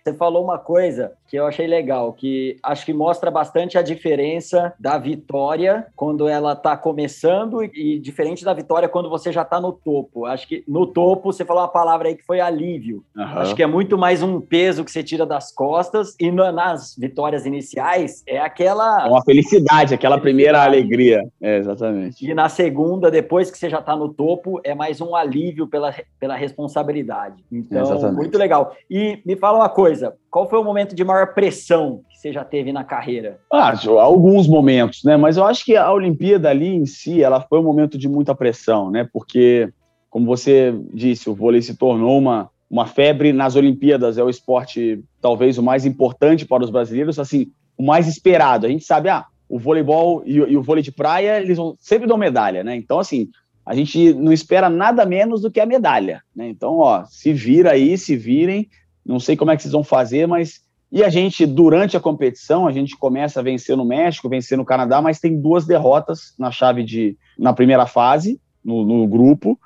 Você 0.08 0.14
falou 0.14 0.42
uma 0.42 0.58
coisa 0.58 1.12
que 1.28 1.36
eu 1.36 1.46
achei 1.46 1.66
legal, 1.66 2.14
que 2.14 2.56
acho 2.62 2.86
que 2.86 2.92
mostra 2.94 3.30
bastante 3.30 3.76
a 3.76 3.82
diferença 3.82 4.72
da 4.80 4.96
vitória 4.96 5.86
quando 5.94 6.26
ela 6.26 6.54
está 6.54 6.74
começando 6.74 7.62
e 7.62 7.98
diferente 7.98 8.42
da 8.42 8.54
vitória 8.54 8.88
quando 8.88 9.10
você 9.10 9.30
já 9.30 9.42
está 9.42 9.60
no 9.60 9.72
topo. 9.72 10.24
Acho 10.24 10.48
que 10.48 10.64
no 10.66 10.86
topo 10.86 11.30
você 11.30 11.44
falou 11.44 11.62
uma 11.62 11.68
palavra 11.68 12.08
aí 12.08 12.16
que 12.16 12.24
foi 12.24 12.40
alívio. 12.40 13.04
Uhum. 13.14 13.24
Acho 13.24 13.54
que 13.54 13.62
é 13.62 13.66
muito 13.66 13.98
mais 13.98 14.22
um 14.22 14.40
peso 14.40 14.82
que 14.82 14.90
você 14.90 15.04
tira 15.04 15.26
das 15.26 15.52
costas 15.52 16.16
e 16.18 16.30
nas 16.30 16.96
vitórias 16.96 17.44
iniciais 17.44 18.22
é 18.26 18.38
aquela. 18.38 19.06
É 19.06 19.10
uma 19.10 19.22
felicidade, 19.22 19.92
aquela 19.92 20.18
primeira 20.18 20.64
alegria. 20.64 21.28
É, 21.42 21.58
exatamente. 21.58 22.24
E 22.24 22.32
na 22.32 22.48
segunda, 22.48 23.10
depois 23.10 23.50
que 23.50 23.58
você 23.58 23.68
já 23.68 23.80
está 23.80 23.94
no 23.94 24.08
topo, 24.08 24.62
é 24.64 24.74
mais 24.74 24.98
um 25.02 25.14
alívio 25.14 25.66
pela, 25.66 25.94
pela 26.18 26.36
responsabilidade. 26.36 27.44
Então, 27.52 27.82
exatamente. 27.82 28.16
muito 28.16 28.38
legal. 28.38 28.74
E 28.90 29.20
me 29.26 29.36
fala 29.36 29.58
uma 29.58 29.68
coisa 29.68 29.97
qual 30.30 30.48
foi 30.48 30.58
o 30.58 30.64
momento 30.64 30.94
de 30.94 31.04
maior 31.04 31.34
pressão 31.34 32.02
que 32.10 32.18
você 32.18 32.32
já 32.32 32.44
teve 32.44 32.72
na 32.72 32.84
carreira? 32.84 33.38
Ah, 33.52 33.74
alguns 34.00 34.46
momentos, 34.46 35.04
né? 35.04 35.16
Mas 35.16 35.36
eu 35.36 35.44
acho 35.44 35.64
que 35.64 35.76
a 35.76 35.92
Olimpíada 35.92 36.50
ali 36.50 36.68
em 36.68 36.86
si, 36.86 37.22
ela 37.22 37.40
foi 37.40 37.58
um 37.58 37.64
momento 37.64 37.96
de 37.96 38.08
muita 38.08 38.34
pressão, 38.34 38.90
né? 38.90 39.08
Porque, 39.12 39.72
como 40.10 40.26
você 40.26 40.74
disse, 40.92 41.30
o 41.30 41.34
vôlei 41.34 41.62
se 41.62 41.76
tornou 41.76 42.18
uma, 42.18 42.50
uma 42.70 42.86
febre 42.86 43.32
nas 43.32 43.56
Olimpíadas, 43.56 44.18
é 44.18 44.22
o 44.22 44.30
esporte 44.30 45.02
talvez 45.20 45.58
o 45.58 45.62
mais 45.62 45.86
importante 45.86 46.46
para 46.46 46.64
os 46.64 46.70
brasileiros, 46.70 47.18
assim, 47.18 47.50
o 47.76 47.82
mais 47.82 48.06
esperado. 48.06 48.66
A 48.66 48.68
gente 48.68 48.84
sabe, 48.84 49.08
ah, 49.08 49.26
o 49.48 49.58
voleibol 49.58 50.22
e, 50.26 50.34
e 50.34 50.56
o 50.56 50.62
vôlei 50.62 50.82
de 50.82 50.92
praia, 50.92 51.40
eles 51.40 51.56
vão, 51.56 51.74
sempre 51.78 52.06
dão 52.06 52.18
medalha, 52.18 52.62
né? 52.62 52.76
Então, 52.76 52.98
assim, 52.98 53.28
a 53.64 53.74
gente 53.74 54.14
não 54.14 54.32
espera 54.32 54.68
nada 54.68 55.04
menos 55.04 55.42
do 55.42 55.50
que 55.50 55.60
a 55.60 55.66
medalha, 55.66 56.22
né? 56.34 56.48
Então, 56.48 56.78
ó, 56.78 57.04
se 57.04 57.32
vira 57.32 57.72
aí, 57.72 57.98
se 57.98 58.16
virem, 58.16 58.68
não 59.08 59.18
sei 59.18 59.36
como 59.36 59.50
é 59.50 59.56
que 59.56 59.62
vocês 59.62 59.72
vão 59.72 59.82
fazer, 59.82 60.28
mas. 60.28 60.60
E 60.90 61.02
a 61.02 61.08
gente, 61.08 61.44
durante 61.44 61.96
a 61.96 62.00
competição, 62.00 62.66
a 62.66 62.72
gente 62.72 62.96
começa 62.96 63.40
a 63.40 63.42
vencer 63.42 63.76
no 63.76 63.84
México, 63.84 64.28
vencer 64.28 64.56
no 64.56 64.64
Canadá, 64.64 65.02
mas 65.02 65.18
tem 65.18 65.38
duas 65.38 65.66
derrotas 65.66 66.34
na 66.38 66.50
chave 66.50 66.84
de. 66.84 67.16
na 67.38 67.54
primeira 67.54 67.86
fase, 67.86 68.38
no, 68.62 68.84
no 68.84 69.06
grupo, 69.06 69.58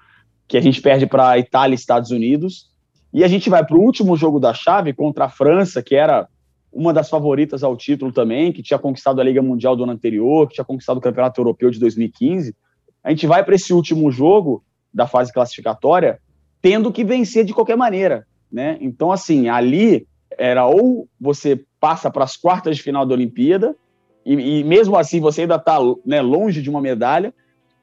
que 0.47 0.57
a 0.57 0.61
gente 0.61 0.81
perde 0.81 1.07
para 1.07 1.39
Itália 1.39 1.75
e 1.75 1.77
Estados 1.77 2.11
Unidos. 2.13 2.71
E 3.13 3.25
a 3.25 3.29
gente 3.29 3.51
vai 3.51 3.65
para 3.65 3.77
o 3.77 3.81
último 3.81 4.17
jogo 4.17 4.39
da 4.39 4.55
chave 4.55 4.93
contra 4.93 5.27
a 5.27 5.29
França, 5.29 5.83
que 5.83 5.95
era 5.95 6.29
uma 6.73 6.93
das 6.93 7.11
favoritas 7.11 7.63
ao 7.63 7.77
título 7.77 8.13
também, 8.13 8.53
que 8.53 8.63
tinha 8.63 8.79
conquistado 8.79 9.21
a 9.21 9.25
Liga 9.25 9.43
Mundial 9.43 9.77
do 9.77 9.83
ano 9.83 9.93
anterior, 9.93 10.49
que 10.49 10.55
tinha 10.55 10.65
conquistado 10.65 10.97
o 10.97 11.01
Campeonato 11.01 11.41
Europeu 11.41 11.71
de 11.71 11.79
2015. 11.79 12.55
A 13.05 13.11
gente 13.11 13.27
vai 13.27 13.45
para 13.45 13.55
esse 13.55 13.73
último 13.75 14.11
jogo 14.11 14.65
da 14.95 15.07
fase 15.07 15.33
classificatória 15.33 16.21
tendo 16.63 16.93
que 16.93 17.05
vencer 17.05 17.45
de 17.45 17.53
qualquer 17.53 17.77
maneira 17.77 18.25
né? 18.53 18.77
Então, 18.81 19.11
assim, 19.11 19.49
ali 19.49 20.07
era 20.39 20.67
ou 20.67 21.09
você 21.21 21.65
passa 21.81 22.11
para 22.11 22.25
as 22.25 22.37
quartas 22.37 22.77
de 22.77 22.83
final 22.83 23.07
da 23.07 23.15
Olimpíada, 23.15 23.75
e, 24.25 24.61
e 24.61 24.65
mesmo 24.65 24.97
assim 24.97 25.21
você 25.21 25.43
ainda 25.43 25.57
está 25.57 25.79
né, 26.05 26.21
longe 26.21 26.63
de 26.63 26.71
uma 26.71 26.81
medalha, 26.81 27.35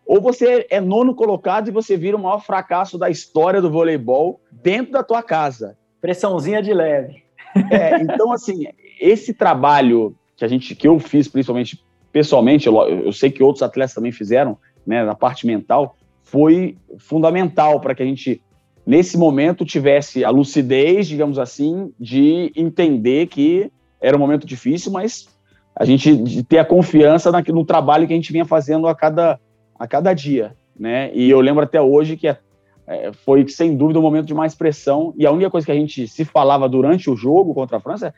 ou 0.06 0.22
você 0.22 0.66
é 0.70 0.80
nono 0.80 1.14
colocado 1.14 1.68
e 1.68 1.72
você 1.72 1.96
vira 1.96 2.18
o 2.18 2.20
maior 2.20 2.40
fracasso 2.40 2.98
da 2.98 3.10
história 3.10 3.62
do 3.62 3.70
voleibol 3.70 4.42
dentro 4.52 4.94
da 4.94 5.04
tua 5.04 5.22
casa. 5.22 5.78
Pressãozinha 6.02 6.62
de 6.62 6.74
leve. 6.74 7.24
É, 7.70 8.02
então, 8.02 8.32
assim, 8.32 8.66
esse 9.00 9.34
trabalho 9.34 10.16
que 10.36 10.44
a 10.44 10.48
gente, 10.48 10.74
que 10.74 10.88
eu 10.88 10.98
fiz, 11.00 11.28
principalmente 11.28 11.84
pessoalmente, 12.12 12.66
eu, 12.66 12.76
eu 12.76 13.14
sei 13.14 13.30
que 13.30 13.44
outros 13.44 13.62
atletas 13.62 13.94
também 13.94 14.12
fizeram, 14.12 14.58
né, 14.86 15.04
na 15.04 15.14
parte 15.14 15.46
mental, 15.46 15.96
foi 16.24 16.76
fundamental 16.98 17.80
para 17.80 17.94
que 17.94 18.02
a 18.02 18.06
gente 18.06 18.42
nesse 18.86 19.18
momento 19.18 19.66
tivesse 19.66 20.24
a 20.24 20.30
lucidez, 20.30 21.08
digamos 21.08 21.38
assim, 21.38 21.94
de 22.00 22.52
entender 22.56 23.28
que 23.28 23.72
era 24.02 24.16
um 24.16 24.20
momento 24.20 24.48
difícil, 24.48 24.92
mas 24.92 25.28
a 25.76 25.86
gente 25.86 26.16
de 26.16 26.44
ter 26.44 26.60
a 26.60 26.66
confiança 26.66 27.32
no 27.50 27.66
trabalho 27.66 28.08
que 28.08 28.14
a 28.14 28.16
gente 28.16 28.32
vinha 28.32 28.46
fazendo 28.46 28.88
a 28.88 28.96
cada, 28.96 29.40
a 29.78 29.88
cada 29.88 30.14
dia, 30.14 30.56
né? 30.78 31.12
E 31.14 31.30
eu 31.30 31.40
lembro 31.40 31.64
até 31.64 31.82
hoje 31.82 32.18
que 32.18 32.28
é, 32.28 33.12
foi 33.26 33.48
sem 33.48 33.78
dúvida 33.78 34.00
o 34.00 34.02
um 34.02 34.06
momento 34.06 34.26
de 34.26 34.34
mais 34.34 34.56
pressão 34.56 35.14
e 35.18 35.26
a 35.26 35.32
única 35.32 35.50
coisa 35.50 35.66
que 35.66 35.72
a 35.72 35.76
gente 35.76 36.08
se 36.08 36.26
falava 36.26 36.68
durante 36.68 37.10
o 37.10 37.16
jogo 37.16 37.54
contra 37.54 37.78
a 37.78 37.80
França 37.80 38.08
é, 38.08 38.14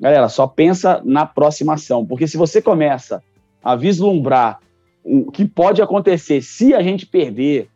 galera, 0.00 0.28
só 0.28 0.46
pensa 0.46 1.00
na 1.04 1.24
próxima 1.26 1.74
ação, 1.74 2.04
porque 2.04 2.26
se 2.26 2.36
você 2.36 2.60
começa 2.60 3.22
a 3.62 3.76
vislumbrar 3.76 4.58
o 5.04 5.30
que 5.30 5.44
pode 5.44 5.82
acontecer 5.82 6.42
se 6.42 6.74
a 6.74 6.82
gente 6.82 7.06
perder, 7.06 7.68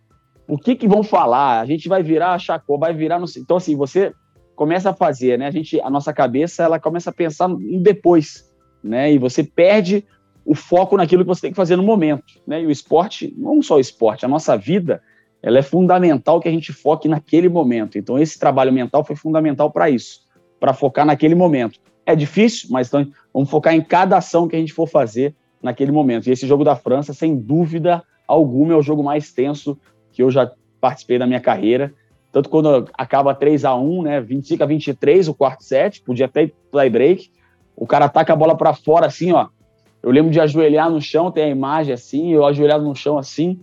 o 0.48 0.56
que 0.56 0.74
que 0.74 0.88
vão 0.88 1.02
falar? 1.02 1.60
A 1.60 1.66
gente 1.66 1.88
vai 1.88 2.02
virar 2.02 2.38
chacô, 2.38 2.78
vai 2.78 2.94
virar 2.94 3.18
no... 3.18 3.26
Então, 3.36 3.58
assim, 3.58 3.76
você 3.76 4.12
começa 4.56 4.90
a 4.90 4.94
fazer, 4.94 5.38
né? 5.38 5.46
A 5.46 5.50
gente, 5.50 5.78
a 5.80 5.90
nossa 5.90 6.12
cabeça, 6.12 6.64
ela 6.64 6.80
começa 6.80 7.10
a 7.10 7.12
pensar 7.12 7.46
no 7.46 7.80
depois, 7.80 8.50
né? 8.82 9.12
E 9.12 9.18
você 9.18 9.44
perde 9.44 10.04
o 10.44 10.54
foco 10.54 10.96
naquilo 10.96 11.22
que 11.22 11.28
você 11.28 11.42
tem 11.42 11.50
que 11.50 11.56
fazer 11.56 11.76
no 11.76 11.82
momento, 11.82 12.24
né? 12.46 12.62
E 12.62 12.66
o 12.66 12.70
esporte, 12.70 13.34
não 13.36 13.60
só 13.60 13.76
o 13.76 13.80
esporte, 13.80 14.24
a 14.24 14.28
nossa 14.28 14.56
vida, 14.56 15.02
ela 15.42 15.58
é 15.58 15.62
fundamental 15.62 16.40
que 16.40 16.48
a 16.48 16.50
gente 16.50 16.72
foque 16.72 17.06
naquele 17.06 17.48
momento. 17.48 17.98
Então, 17.98 18.18
esse 18.18 18.38
trabalho 18.38 18.72
mental 18.72 19.04
foi 19.04 19.14
fundamental 19.14 19.70
para 19.70 19.90
isso, 19.90 20.20
para 20.58 20.72
focar 20.72 21.04
naquele 21.04 21.34
momento. 21.34 21.78
É 22.06 22.16
difícil, 22.16 22.70
mas 22.72 22.88
então, 22.88 23.06
vamos 23.32 23.50
focar 23.50 23.74
em 23.74 23.82
cada 23.82 24.16
ação 24.16 24.48
que 24.48 24.56
a 24.56 24.58
gente 24.58 24.72
for 24.72 24.88
fazer 24.88 25.36
naquele 25.62 25.92
momento. 25.92 26.26
E 26.26 26.32
esse 26.32 26.46
jogo 26.46 26.64
da 26.64 26.74
França, 26.74 27.12
sem 27.12 27.36
dúvida 27.36 28.02
alguma, 28.26 28.72
é 28.72 28.76
o 28.76 28.82
jogo 28.82 29.02
mais 29.02 29.30
tenso 29.32 29.78
que 30.18 30.22
eu 30.24 30.32
já 30.32 30.50
participei 30.80 31.16
da 31.16 31.28
minha 31.28 31.38
carreira. 31.38 31.94
Tanto 32.32 32.48
quando 32.48 32.90
acaba 32.94 33.32
3 33.32 33.64
a 33.64 33.76
1 33.76 34.02
né? 34.02 34.20
25 34.20 34.64
a 34.64 34.66
23, 34.66 35.28
o 35.28 35.34
quarto 35.34 35.62
set, 35.62 36.02
podia 36.02 36.26
até 36.26 36.42
ir 36.42 36.54
play 36.72 36.90
break. 36.90 37.30
O 37.76 37.86
cara 37.86 38.06
ataca 38.06 38.32
a 38.32 38.36
bola 38.36 38.56
para 38.56 38.74
fora 38.74 39.06
assim, 39.06 39.30
ó. 39.30 39.46
Eu 40.02 40.10
lembro 40.10 40.32
de 40.32 40.40
ajoelhar 40.40 40.90
no 40.90 41.00
chão, 41.00 41.30
tem 41.30 41.44
a 41.44 41.48
imagem 41.48 41.94
assim, 41.94 42.32
eu 42.32 42.44
ajoelhado 42.44 42.82
no 42.82 42.96
chão 42.96 43.16
assim. 43.16 43.60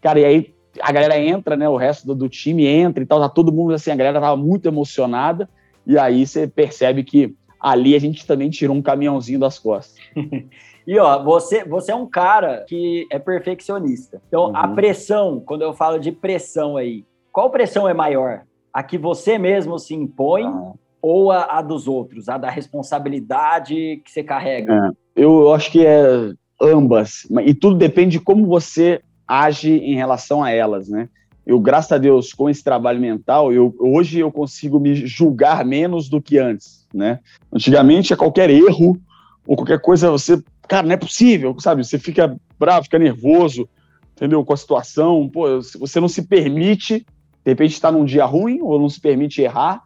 Cara, 0.00 0.20
e 0.20 0.24
aí 0.24 0.54
a 0.80 0.92
galera 0.92 1.18
entra, 1.18 1.56
né? 1.56 1.68
O 1.68 1.76
resto 1.76 2.06
do, 2.06 2.14
do 2.14 2.28
time 2.28 2.64
entra 2.64 3.02
e 3.02 3.06
tal, 3.06 3.18
tá 3.18 3.28
todo 3.28 3.52
mundo 3.52 3.74
assim, 3.74 3.90
a 3.90 3.96
galera 3.96 4.20
tava 4.20 4.36
muito 4.36 4.68
emocionada. 4.68 5.48
E 5.84 5.98
aí 5.98 6.24
você 6.24 6.46
percebe 6.46 7.02
que 7.02 7.34
ali 7.58 7.96
a 7.96 7.98
gente 7.98 8.24
também 8.24 8.48
tirou 8.48 8.76
um 8.76 8.82
caminhãozinho 8.82 9.40
das 9.40 9.58
costas. 9.58 10.00
E 10.86 10.98
ó, 10.98 11.22
você, 11.22 11.64
você 11.64 11.92
é 11.92 11.94
um 11.94 12.06
cara 12.06 12.64
que 12.68 13.06
é 13.10 13.18
perfeccionista. 13.18 14.20
Então, 14.28 14.46
uhum. 14.46 14.56
a 14.56 14.68
pressão, 14.68 15.42
quando 15.44 15.62
eu 15.62 15.72
falo 15.72 15.98
de 15.98 16.12
pressão 16.12 16.76
aí, 16.76 17.04
qual 17.32 17.50
pressão 17.50 17.88
é 17.88 17.94
maior? 17.94 18.42
A 18.72 18.82
que 18.82 18.96
você 18.96 19.38
mesmo 19.38 19.78
se 19.78 19.94
impõe 19.94 20.44
uhum. 20.44 20.74
ou 21.02 21.32
a, 21.32 21.58
a, 21.58 21.62
dos 21.62 21.88
outros? 21.88 22.28
A 22.28 22.38
da 22.38 22.50
responsabilidade 22.50 24.00
que 24.04 24.10
você 24.10 24.22
carrega? 24.22 24.72
É, 25.16 25.22
eu 25.24 25.52
acho 25.52 25.70
que 25.70 25.84
é 25.84 26.32
ambas. 26.60 27.26
E 27.44 27.52
tudo 27.52 27.76
depende 27.76 28.18
de 28.18 28.24
como 28.24 28.46
você 28.46 29.00
age 29.26 29.72
em 29.72 29.96
relação 29.96 30.42
a 30.44 30.50
elas, 30.50 30.88
né? 30.88 31.08
eu, 31.46 31.60
graças 31.60 31.92
a 31.92 31.98
Deus, 31.98 32.32
com 32.32 32.50
esse 32.50 32.62
trabalho 32.62 33.00
mental, 33.00 33.52
eu, 33.52 33.72
hoje 33.78 34.18
eu 34.18 34.32
consigo 34.32 34.80
me 34.80 35.06
julgar 35.06 35.64
menos 35.64 36.08
do 36.08 36.20
que 36.20 36.38
antes, 36.38 36.84
né? 36.92 37.20
Antigamente, 37.52 38.12
a 38.12 38.16
qualquer 38.16 38.50
erro 38.50 39.00
ou 39.46 39.54
qualquer 39.54 39.80
coisa, 39.80 40.10
você, 40.10 40.42
cara, 40.66 40.86
não 40.86 40.94
é 40.94 40.96
possível, 40.96 41.54
sabe? 41.58 41.84
Você 41.84 41.98
fica 41.98 42.36
bravo, 42.58 42.84
fica 42.84 42.98
nervoso, 42.98 43.68
entendeu? 44.14 44.44
Com 44.44 44.52
a 44.52 44.56
situação, 44.56 45.28
pô, 45.28 45.60
você 45.78 46.00
não 46.00 46.08
se 46.08 46.22
permite, 46.22 47.00
de 47.44 47.50
repente, 47.50 47.72
estar 47.72 47.92
num 47.92 48.04
dia 48.04 48.24
ruim 48.24 48.60
ou 48.60 48.78
não 48.78 48.88
se 48.88 49.00
permite 49.00 49.42
errar, 49.42 49.82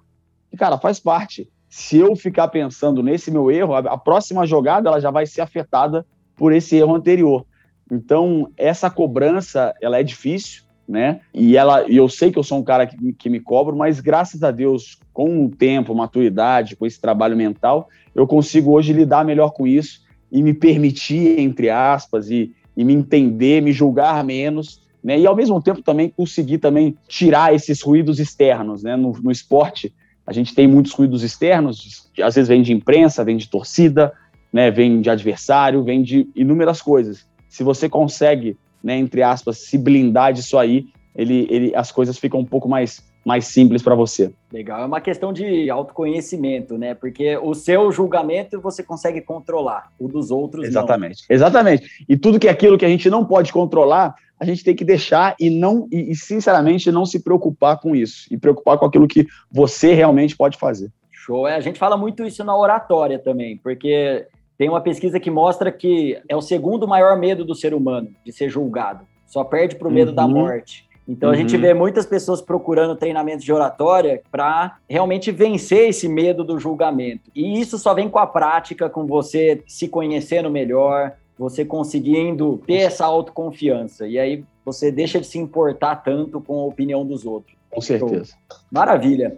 e, 0.52 0.56
cara, 0.56 0.78
faz 0.78 0.98
parte. 0.98 1.48
Se 1.68 1.98
eu 1.98 2.16
ficar 2.16 2.48
pensando 2.48 3.02
nesse 3.02 3.30
meu 3.30 3.50
erro, 3.50 3.74
a, 3.74 3.96
próxima 3.96 4.46
jogada 4.46 4.88
ela 4.88 5.00
já 5.00 5.10
vai 5.10 5.26
ser 5.26 5.40
afetada 5.40 6.04
por 6.34 6.52
esse 6.52 6.76
erro 6.76 6.94
anterior. 6.94 7.46
Então, 7.90 8.50
essa 8.56 8.90
cobrança, 8.90 9.72
ela 9.80 9.98
é 9.98 10.02
difícil, 10.02 10.64
né? 10.88 11.20
E 11.32 11.56
ela, 11.56 11.82
eu 11.88 12.08
sei 12.08 12.32
que 12.32 12.38
eu 12.38 12.42
sou 12.42 12.58
um 12.58 12.64
cara 12.64 12.86
que, 12.86 13.12
que 13.12 13.30
me 13.30 13.38
cobro, 13.38 13.76
mas 13.76 14.00
graças 14.00 14.42
a 14.42 14.50
Deus, 14.50 14.98
com 15.12 15.44
o 15.44 15.50
tempo, 15.50 15.94
maturidade, 15.94 16.74
com 16.74 16.86
esse 16.86 17.00
trabalho 17.00 17.36
mental, 17.36 17.88
eu 18.12 18.26
consigo 18.26 18.72
hoje 18.72 18.92
lidar 18.92 19.24
melhor 19.24 19.50
com 19.50 19.66
isso 19.66 20.00
e 20.30 20.42
me 20.42 20.54
permitir, 20.54 21.38
entre 21.38 21.70
aspas, 21.70 22.30
e, 22.30 22.52
e 22.76 22.84
me 22.84 22.94
entender, 22.94 23.60
me 23.60 23.72
julgar 23.72 24.22
menos, 24.24 24.82
né? 25.02 25.18
E 25.18 25.26
ao 25.26 25.34
mesmo 25.34 25.60
tempo 25.60 25.82
também 25.82 26.08
conseguir 26.08 26.58
também 26.58 26.96
tirar 27.08 27.54
esses 27.54 27.80
ruídos 27.80 28.20
externos, 28.20 28.82
né? 28.82 28.96
No, 28.96 29.12
no 29.12 29.30
esporte, 29.30 29.92
a 30.26 30.32
gente 30.32 30.54
tem 30.54 30.66
muitos 30.66 30.92
ruídos 30.92 31.22
externos, 31.22 32.10
às 32.22 32.34
vezes 32.34 32.48
vem 32.48 32.62
de 32.62 32.72
imprensa, 32.72 33.24
vem 33.24 33.36
de 33.36 33.48
torcida, 33.48 34.12
né? 34.52 34.70
Vem 34.70 35.00
de 35.00 35.10
adversário, 35.10 35.82
vem 35.82 36.02
de 36.02 36.28
inúmeras 36.34 36.80
coisas 36.80 37.28
se 37.50 37.64
você 37.64 37.88
consegue, 37.88 38.56
né, 38.82 38.96
entre 38.96 39.22
aspas, 39.22 39.58
se 39.58 39.76
blindar 39.76 40.32
disso 40.32 40.56
aí, 40.56 40.86
ele, 41.14 41.46
ele, 41.50 41.74
as 41.74 41.90
coisas 41.90 42.16
ficam 42.16 42.40
um 42.40 42.44
pouco 42.44 42.68
mais, 42.68 43.04
mais 43.24 43.46
simples 43.46 43.82
para 43.82 43.94
você. 43.94 44.32
Legal, 44.52 44.82
é 44.82 44.86
uma 44.86 45.00
questão 45.00 45.32
de 45.32 45.68
autoconhecimento, 45.70 46.78
né? 46.78 46.94
Porque 46.94 47.36
o 47.36 47.54
seu 47.54 47.92
julgamento 47.92 48.60
você 48.60 48.82
consegue 48.82 49.20
controlar, 49.20 49.90
o 49.98 50.08
dos 50.08 50.30
outros 50.30 50.66
Exatamente, 50.66 51.24
não. 51.28 51.34
exatamente. 51.34 52.04
E 52.08 52.16
tudo 52.16 52.38
que 52.38 52.48
é 52.48 52.50
aquilo 52.50 52.78
que 52.78 52.84
a 52.84 52.88
gente 52.88 53.10
não 53.10 53.24
pode 53.24 53.52
controlar, 53.52 54.14
a 54.38 54.44
gente 54.44 54.64
tem 54.64 54.74
que 54.74 54.84
deixar 54.84 55.36
e 55.38 55.50
não 55.50 55.86
e, 55.92 56.10
e 56.10 56.16
sinceramente 56.16 56.90
não 56.90 57.04
se 57.04 57.22
preocupar 57.22 57.78
com 57.78 57.94
isso 57.94 58.26
e 58.30 58.38
preocupar 58.38 58.78
com 58.78 58.86
aquilo 58.86 59.06
que 59.06 59.26
você 59.52 59.92
realmente 59.92 60.36
pode 60.36 60.56
fazer. 60.56 60.90
Show. 61.10 61.46
É, 61.46 61.54
a 61.54 61.60
gente 61.60 61.78
fala 61.78 61.96
muito 61.96 62.24
isso 62.24 62.42
na 62.42 62.56
oratória 62.56 63.18
também, 63.18 63.58
porque 63.58 64.26
tem 64.56 64.68
uma 64.68 64.80
pesquisa 64.80 65.20
que 65.20 65.30
mostra 65.30 65.70
que 65.70 66.20
é 66.28 66.34
o 66.34 66.40
segundo 66.40 66.88
maior 66.88 67.18
medo 67.18 67.44
do 67.44 67.54
ser 67.54 67.74
humano, 67.74 68.10
de 68.24 68.32
ser 68.32 68.48
julgado. 68.48 69.06
Só 69.26 69.44
perde 69.44 69.76
para 69.76 69.86
o 69.86 69.90
medo 69.90 70.08
uhum. 70.08 70.14
da 70.14 70.26
morte. 70.26 70.88
Então 71.10 71.28
uhum. 71.28 71.34
a 71.34 71.38
gente 71.38 71.56
uhum. 71.56 71.60
vê 71.60 71.74
muitas 71.74 72.06
pessoas 72.06 72.40
procurando 72.40 72.94
treinamentos 72.94 73.44
de 73.44 73.52
oratória 73.52 74.22
para 74.30 74.76
realmente 74.88 75.32
vencer 75.32 75.88
esse 75.88 76.08
medo 76.08 76.44
do 76.44 76.56
julgamento. 76.56 77.30
E 77.34 77.60
isso 77.60 77.76
só 77.78 77.92
vem 77.92 78.08
com 78.08 78.20
a 78.20 78.26
prática, 78.26 78.88
com 78.88 79.04
você 79.06 79.60
se 79.66 79.88
conhecendo 79.88 80.48
melhor, 80.48 81.14
você 81.36 81.64
conseguindo 81.64 82.62
ter 82.64 82.82
essa 82.82 83.04
autoconfiança. 83.04 84.06
E 84.06 84.20
aí 84.20 84.44
você 84.64 84.92
deixa 84.92 85.20
de 85.20 85.26
se 85.26 85.36
importar 85.36 85.96
tanto 85.96 86.40
com 86.40 86.60
a 86.60 86.66
opinião 86.66 87.04
dos 87.04 87.26
outros. 87.26 87.56
Com 87.68 87.80
certeza. 87.80 88.34
Então, 88.46 88.58
maravilha. 88.70 89.36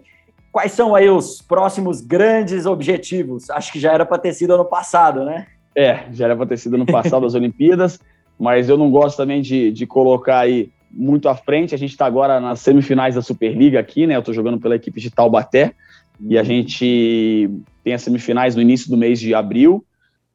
Quais 0.51 0.73
são 0.73 0.95
aí 0.95 1.09
os 1.09 1.41
próximos 1.41 2.03
grandes 2.03 2.67
objetivos? 2.67 3.49
Acho 3.49 3.73
que 3.73 3.81
já 3.81 3.95
era 3.95 4.05
para 4.05 4.19
ter 4.19 4.35
sido 4.35 4.53
ano 4.53 4.67
passado, 4.67 5.25
né? 5.25 5.47
É, 5.75 6.05
já 6.13 6.27
era 6.27 6.37
para 6.37 6.45
ter 6.45 6.59
sido 6.59 6.75
ano 6.75 6.85
passado 6.85 7.25
as 7.25 7.33
Olimpíadas, 7.35 7.99
mas 8.39 8.69
eu 8.69 8.77
não 8.77 8.91
gosto 8.91 9.17
também 9.17 9.41
de, 9.41 9.73
de 9.73 9.87
colocar 9.87 10.41
aí 10.41 10.71
muito 10.93 11.29
à 11.29 11.35
frente. 11.35 11.75
A 11.75 11.79
gente 11.79 11.91
está 11.91 12.07
agora 12.07 12.41
nas 12.41 12.61
semifinais 12.61 13.15
da 13.15 13.23
Superliga 13.23 13.81
aqui, 13.81 14.07
né? 14.07 14.15
Eu 14.15 14.21
estou 14.21 14.35
jogando 14.35 14.61
pela 14.61 14.77
equipe 14.77 15.01
de 15.01 15.11
Taubaté 15.11 15.73
e 16.21 16.39
a 16.39 16.43
gente 16.43 17.51
tem 17.83 17.95
as 17.95 18.03
semifinais 18.03 18.55
no 18.55 18.63
início 18.63 18.91
do 18.91 18.97
mês 18.97 19.19
de 19.19 19.35
abril. 19.35 19.85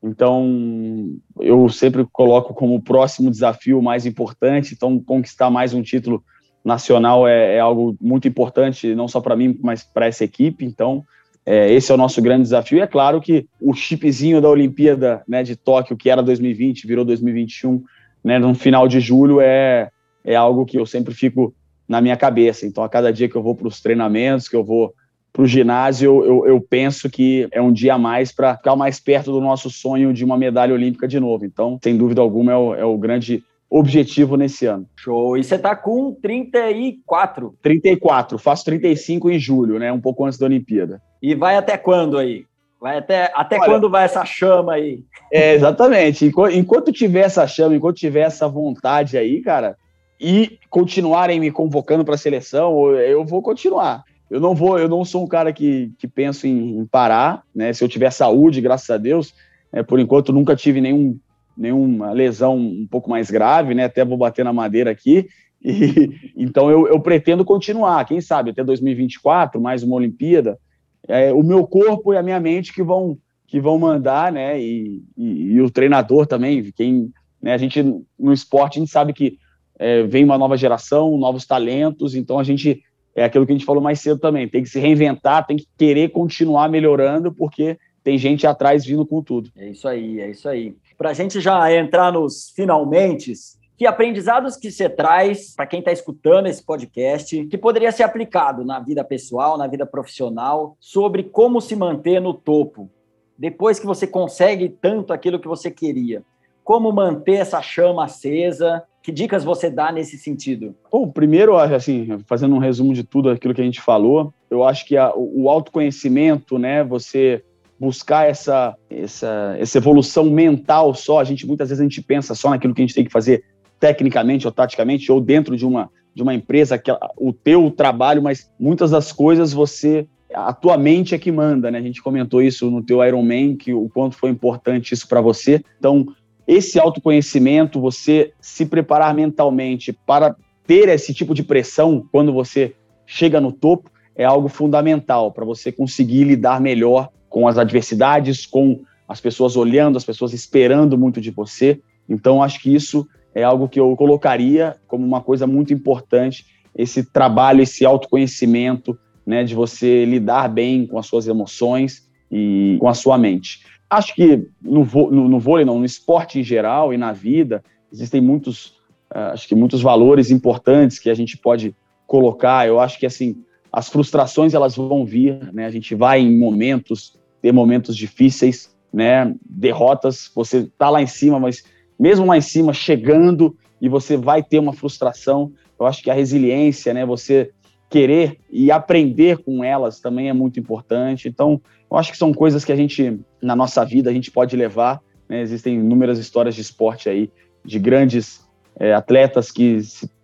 Então, 0.04 1.16
eu 1.40 1.68
sempre 1.70 2.06
coloco 2.12 2.54
como 2.54 2.82
próximo 2.82 3.32
desafio 3.32 3.82
mais 3.82 4.06
importante, 4.06 4.74
então 4.74 5.00
conquistar 5.00 5.50
mais 5.50 5.74
um 5.74 5.82
título 5.82 6.24
nacional 6.64 7.28
é, 7.28 7.56
é 7.56 7.60
algo 7.60 7.96
muito 8.00 8.28
importante, 8.28 8.94
não 8.94 9.08
só 9.08 9.22
para 9.22 9.36
mim, 9.36 9.58
mas 9.62 9.84
para 9.84 10.06
essa 10.06 10.24
equipe. 10.24 10.66
Então, 10.66 11.04
é, 11.46 11.72
esse 11.72 11.92
é 11.92 11.96
o 11.96 11.98
nosso 11.98 12.22
grande 12.22 12.44
desafio. 12.44 12.78
E 12.78 12.82
é 12.82 12.88
claro 12.88 13.22
que 13.22 13.48
o 13.60 13.74
chipzinho 13.74 14.42
da 14.42 14.50
Olimpíada 14.50 15.24
né, 15.28 15.44
de 15.44 15.56
Tóquio, 15.56 15.96
que 15.96 16.10
era 16.10 16.22
2020, 16.22 16.86
virou 16.86 17.06
2021, 17.06 17.84
né, 18.24 18.38
no 18.38 18.54
final 18.54 18.88
de 18.88 19.00
julho, 19.00 19.40
é, 19.40 19.90
é 20.28 20.36
algo 20.36 20.66
que 20.66 20.78
eu 20.78 20.86
sempre 20.86 21.14
fico 21.14 21.56
na 21.88 22.02
minha 22.02 22.18
cabeça. 22.18 22.68
Então, 22.68 22.84
a 22.84 22.90
cada 22.90 23.12
dia 23.14 23.30
que 23.30 23.36
eu 23.36 23.42
vou 23.42 23.56
para 23.56 23.68
os 23.68 23.82
treinamentos, 23.82 24.50
que 24.50 24.56
eu 24.56 24.64
vou 24.64 24.94
para 25.32 25.44
o 25.44 25.48
ginásio, 25.48 26.24
eu, 26.26 26.46
eu, 26.46 26.60
penso 26.60 27.10
que 27.10 27.48
é 27.52 27.62
um 27.62 27.72
dia 27.72 27.94
a 27.94 27.98
mais 27.98 28.32
para 28.32 28.58
ficar 28.58 28.76
mais 28.76 29.00
perto 29.00 29.32
do 29.32 29.40
nosso 29.40 29.70
sonho 29.70 30.12
de 30.12 30.26
uma 30.26 30.38
medalha 30.38 30.74
olímpica 30.74 31.08
de 31.08 31.20
novo. 31.20 31.46
Então, 31.46 31.80
sem 31.82 31.96
dúvida 31.96 32.22
alguma, 32.22 32.52
é 32.52 32.58
o, 32.58 32.76
é 32.76 32.86
o 32.86 32.98
grande 32.98 33.42
objetivo 33.70 34.36
nesse 34.36 34.66
ano. 34.66 34.86
Show. 34.98 35.38
E 35.38 35.44
você 35.44 35.56
está 35.56 35.76
com 35.76 36.14
34? 36.14 37.56
34. 37.62 38.38
Faço 38.38 38.66
35 38.66 39.30
em 39.30 39.40
julho, 39.40 39.80
né? 39.80 39.92
Um 39.94 40.02
pouco 40.02 40.26
antes 40.26 40.38
da 40.38 40.46
Olimpíada. 40.46 41.02
E 41.22 41.36
vai 41.36 41.56
até 41.56 41.78
quando 41.78 42.18
aí? 42.18 42.46
Vai 42.82 42.98
até, 42.98 43.32
até 43.34 43.58
Olha, 43.58 43.66
quando 43.66 43.90
vai 43.90 44.06
essa 44.06 44.24
chama 44.26 44.74
aí? 44.74 45.04
É, 45.32 45.54
exatamente. 45.54 46.32
Enquanto 46.54 46.92
tiver 46.92 47.22
essa 47.22 47.48
chama, 47.48 47.76
enquanto 47.76 47.98
tiver 47.98 48.22
essa 48.22 48.48
vontade 48.48 49.18
aí, 49.18 49.42
cara, 49.42 49.76
e 50.20 50.60
continuarem 50.70 51.40
me 51.40 51.52
convocando 51.52 52.04
para 52.04 52.16
a 52.16 52.18
seleção, 52.18 52.92
eu 52.96 53.24
vou 53.26 53.42
continuar. 53.42 54.04
Eu 54.30 54.40
não 54.40 54.54
vou, 54.54 54.78
eu 54.78 54.90
não 54.90 55.06
sou 55.06 55.24
um 55.24 55.28
cara 55.28 55.54
que, 55.54 55.92
que 55.98 56.08
penso 56.08 56.46
em, 56.48 56.80
em 56.80 56.86
parar, 56.86 57.44
né? 57.56 57.72
Se 57.72 57.84
eu 57.84 57.88
tiver 57.88 58.12
saúde, 58.12 58.60
graças 58.60 58.90
a 58.90 58.98
Deus, 58.98 59.34
é, 59.72 59.82
por 59.82 60.00
enquanto 60.00 60.34
nunca 60.34 60.56
tive 60.56 60.82
nenhum 60.82 61.18
nenhuma 61.58 62.12
lesão 62.12 62.56
um 62.56 62.86
pouco 62.86 63.10
mais 63.10 63.32
grave, 63.32 63.74
né? 63.74 63.86
Até 63.86 64.06
vou 64.06 64.18
bater 64.18 64.46
na 64.46 64.54
madeira 64.54 64.92
aqui. 64.92 65.28
E, 65.64 66.34
então 66.38 66.70
eu, 66.70 66.88
eu, 66.88 67.00
pretendo 67.00 67.44
continuar, 67.44 68.06
quem 68.06 68.22
sabe 68.22 68.52
até 68.52 68.64
2024, 68.64 69.60
mais 69.60 69.82
uma 69.82 69.96
Olimpíada. 69.96 70.60
É, 71.08 71.32
o 71.32 71.42
meu 71.42 71.66
corpo 71.66 72.14
e 72.14 72.18
a 72.18 72.24
minha 72.24 72.40
mente 72.40 72.74
que 72.74 72.84
vão 72.84 73.18
que 73.48 73.62
vão 73.62 73.80
mandar, 73.80 74.30
né? 74.30 74.60
E, 74.62 75.02
e, 75.18 75.54
e 75.54 75.62
o 75.62 75.72
treinador 75.72 76.28
também, 76.28 76.62
quem, 76.76 77.10
né? 77.42 77.54
A 77.54 77.58
gente 77.58 77.82
no 78.20 78.34
esporte 78.34 78.78
a 78.78 78.82
gente 78.82 78.92
sabe 78.92 79.14
que 79.14 79.40
é, 79.80 80.04
vem 80.04 80.24
uma 80.24 80.38
nova 80.38 80.58
geração, 80.58 81.18
novos 81.18 81.46
talentos, 81.46 82.16
então 82.16 82.40
a 82.40 82.44
gente 82.44 82.82
é 83.16 83.24
aquilo 83.24 83.46
que 83.46 83.52
a 83.52 83.56
gente 83.56 83.66
falou 83.66 83.82
mais 83.82 84.00
cedo 84.00 84.20
também, 84.20 84.48
tem 84.48 84.62
que 84.64 84.70
se 84.70 84.80
reinventar, 84.80 85.46
tem 85.46 85.58
que 85.58 85.68
querer 85.78 86.10
continuar 86.10 86.70
melhorando, 86.70 87.34
porque 87.34 87.78
tem 88.04 88.18
gente 88.18 88.46
atrás 88.46 88.86
vindo 88.86 89.06
com 89.06 89.22
tudo. 89.22 89.50
É 89.58 89.70
isso 89.70 89.88
aí, 89.88 90.20
é 90.20 90.30
isso 90.30 90.48
aí 90.48 90.76
para 90.98 91.12
a 91.12 91.14
gente 91.14 91.40
já 91.40 91.72
entrar 91.72 92.12
nos 92.12 92.52
finalmente, 92.56 93.32
que 93.78 93.86
aprendizados 93.86 94.58
que 94.58 94.72
você 94.72 94.90
traz 94.90 95.54
para 95.56 95.68
quem 95.68 95.80
está 95.80 95.92
escutando 95.92 96.48
esse 96.48 96.66
podcast, 96.66 97.46
que 97.46 97.58
poderia 97.58 97.92
ser 97.92 98.04
aplicado 98.04 98.66
na 98.66 98.80
vida 98.80 99.04
pessoal, 99.04 99.58
na 99.58 99.68
vida 99.68 99.86
profissional, 99.86 100.76
sobre 100.80 101.24
como 101.24 101.62
se 101.62 101.76
manter 101.76 102.20
no 102.20 102.34
topo, 102.34 102.90
depois 103.38 103.80
que 103.80 103.86
você 103.86 104.08
consegue 104.08 104.68
tanto 104.68 105.14
aquilo 105.14 105.40
que 105.40 105.48
você 105.48 105.70
queria. 105.70 106.24
Como 106.64 106.92
manter 106.92 107.36
essa 107.36 107.62
chama 107.62 108.06
acesa? 108.06 108.84
Que 109.08 109.12
dicas 109.14 109.42
você 109.42 109.70
dá 109.70 109.90
nesse 109.90 110.18
sentido? 110.18 110.76
Bom, 110.92 111.10
primeiro, 111.10 111.56
assim, 111.56 112.20
fazendo 112.28 112.54
um 112.56 112.60
resumo 112.60 112.94
de 112.94 113.06
tudo 113.06 113.30
aquilo 113.30 113.54
que 113.54 113.62
a 113.62 113.64
gente 113.64 113.80
falou, 113.80 114.34
eu 114.52 114.66
acho 114.66 114.86
que 114.86 114.98
a, 114.98 115.14
o 115.16 115.50
autoconhecimento, 115.50 116.60
né, 116.60 116.84
você 116.84 117.42
buscar 117.80 118.30
essa, 118.30 118.76
essa, 118.90 119.56
essa 119.58 119.78
evolução 119.78 120.26
mental 120.26 120.94
só. 120.94 121.22
A 121.22 121.24
gente 121.24 121.48
muitas 121.48 121.70
vezes 121.70 121.80
a 121.80 121.86
gente 121.86 122.02
pensa 122.02 122.36
só 122.36 122.50
naquilo 122.50 122.74
que 122.74 122.82
a 122.82 122.86
gente 122.86 122.94
tem 122.94 123.06
que 123.06 123.10
fazer 123.10 123.46
tecnicamente 123.80 124.46
ou 124.46 124.52
taticamente 124.52 125.10
ou 125.10 125.22
dentro 125.22 125.56
de 125.56 125.66
uma 125.66 125.90
de 126.14 126.22
uma 126.22 126.34
empresa 126.34 126.78
que 126.78 126.92
o 127.16 127.32
teu 127.32 127.72
trabalho, 127.72 128.22
mas 128.22 128.52
muitas 128.60 128.92
das 128.92 129.14
coisas 129.14 129.54
você 129.54 130.06
a 130.34 130.52
tua 130.52 130.78
mente 130.78 131.16
é 131.16 131.18
que 131.18 131.32
manda, 131.32 131.72
né? 131.72 131.78
A 131.78 131.82
gente 131.82 132.02
comentou 132.02 132.42
isso 132.42 132.70
no 132.70 132.84
teu 132.84 133.02
Iron 133.06 133.22
Man, 133.22 133.56
que 133.56 133.74
o 133.74 133.88
quanto 133.88 134.18
foi 134.18 134.30
importante 134.30 134.94
isso 134.94 135.08
para 135.08 135.22
você. 135.22 135.64
Então, 135.80 136.08
esse 136.48 136.80
autoconhecimento, 136.80 137.82
você 137.82 138.32
se 138.40 138.66
preparar 138.66 139.14
mentalmente 139.14 139.92
para 139.92 140.36
ter 140.66 140.88
esse 140.90 141.14
tipo 141.14 141.34
de 141.34 141.44
pressão 141.44 142.08
quando 142.12 142.32
você 142.32 142.74
chega 143.06 143.42
no 143.42 143.52
topo, 143.52 143.92
é 144.16 144.24
algo 144.24 144.48
fundamental 144.48 145.32
para 145.32 145.46
você 145.46 145.72
conseguir 145.72 146.24
lidar 146.24 146.62
melhor 146.62 147.10
com 147.30 147.48
as 147.48 147.58
adversidades, 147.58 148.46
com 148.46 148.82
as 149.08 149.22
pessoas 149.22 149.56
olhando, 149.56 149.98
as 149.98 150.04
pessoas 150.04 150.34
esperando 150.34 150.98
muito 150.98 151.22
de 151.22 151.32
você. 151.32 151.80
Então, 152.10 152.42
acho 152.42 152.62
que 152.62 152.74
isso 152.74 153.08
é 153.36 153.44
algo 153.44 153.70
que 153.70 153.80
eu 153.80 153.96
colocaria 153.96 154.76
como 154.88 155.06
uma 155.06 155.22
coisa 155.22 155.46
muito 155.46 155.74
importante, 155.74 156.46
esse 156.76 157.04
trabalho, 157.04 157.62
esse 157.62 157.86
autoconhecimento, 157.86 158.98
né, 159.26 159.44
de 159.44 159.54
você 159.54 160.06
lidar 160.06 160.48
bem 160.48 160.88
com 160.88 160.98
as 160.98 161.06
suas 161.06 161.28
emoções 161.28 162.08
e 162.32 162.78
com 162.80 162.88
a 162.88 162.94
sua 162.94 163.18
mente. 163.18 163.60
Acho 163.90 164.14
que 164.14 164.48
no, 164.62 164.86
no, 164.86 165.30
no 165.30 165.40
vôlei, 165.40 165.66
não, 165.66 165.80
no 165.80 165.86
esporte 165.86 166.40
em 166.40 166.44
geral 166.44 166.94
e 166.94 166.98
na 166.98 167.14
vida, 167.14 167.64
existem 167.92 168.20
muitos 168.20 168.78
uh, 169.14 169.32
acho 169.34 169.48
que 169.48 169.56
muitos 169.56 169.82
valores 169.82 170.32
importantes 170.32 171.00
que 171.00 171.10
a 171.10 171.14
gente 171.14 171.38
pode 171.38 171.76
colocar. 172.06 172.68
Eu 172.68 172.80
acho 172.80 173.00
que 173.00 173.06
assim 173.06 173.44
as 173.72 173.90
frustrações 173.90 174.54
elas 174.54 174.76
vão 174.76 175.06
vir, 175.06 175.54
né? 175.54 175.66
A 175.66 175.72
gente 175.72 175.94
vai 175.94 176.22
em 176.22 176.38
momentos 176.38 177.18
ter 177.42 177.52
momentos 177.52 177.96
difíceis, 177.96 178.76
né? 178.92 179.34
Derrotas, 179.46 180.32
você 180.34 180.70
tá 180.78 180.90
lá 180.90 181.02
em 181.02 181.08
cima, 181.08 181.40
mas 181.40 181.64
mesmo 182.00 182.26
lá 182.26 182.38
em 182.38 182.42
cima, 182.42 182.74
chegando 182.74 183.56
e 183.82 183.90
você 183.90 184.18
vai 184.18 184.42
ter 184.42 184.60
uma 184.60 184.74
frustração. 184.74 185.52
Eu 185.80 185.86
acho 185.86 186.02
que 186.02 186.10
a 186.10 186.14
resiliência, 186.14 186.94
né? 186.94 187.06
Você 187.06 187.52
querer 187.90 188.38
e 188.52 188.72
aprender 188.72 189.38
com 189.38 189.64
elas 189.64 190.00
também 190.00 190.30
é 190.30 190.34
muito 190.34 190.60
importante. 190.60 191.28
Então, 191.28 191.62
eu 191.90 191.98
acho 191.98 192.12
que 192.12 192.18
são 192.18 192.34
coisas 192.34 192.66
que 192.66 192.72
a 192.72 192.76
gente, 192.76 193.20
na 193.42 193.56
nossa 193.56 193.84
vida, 193.86 194.10
a 194.10 194.14
gente 194.14 194.32
pode 194.32 194.56
levar. 194.56 195.02
Né? 195.28 195.42
Existem 195.42 195.76
inúmeras 195.76 196.20
histórias 196.20 196.56
de 196.56 196.62
esporte 196.62 197.10
aí, 197.10 197.30
de 197.64 197.80
grandes 197.80 198.46
é, 198.80 198.94
atletas 198.94 199.52
que 199.52 199.80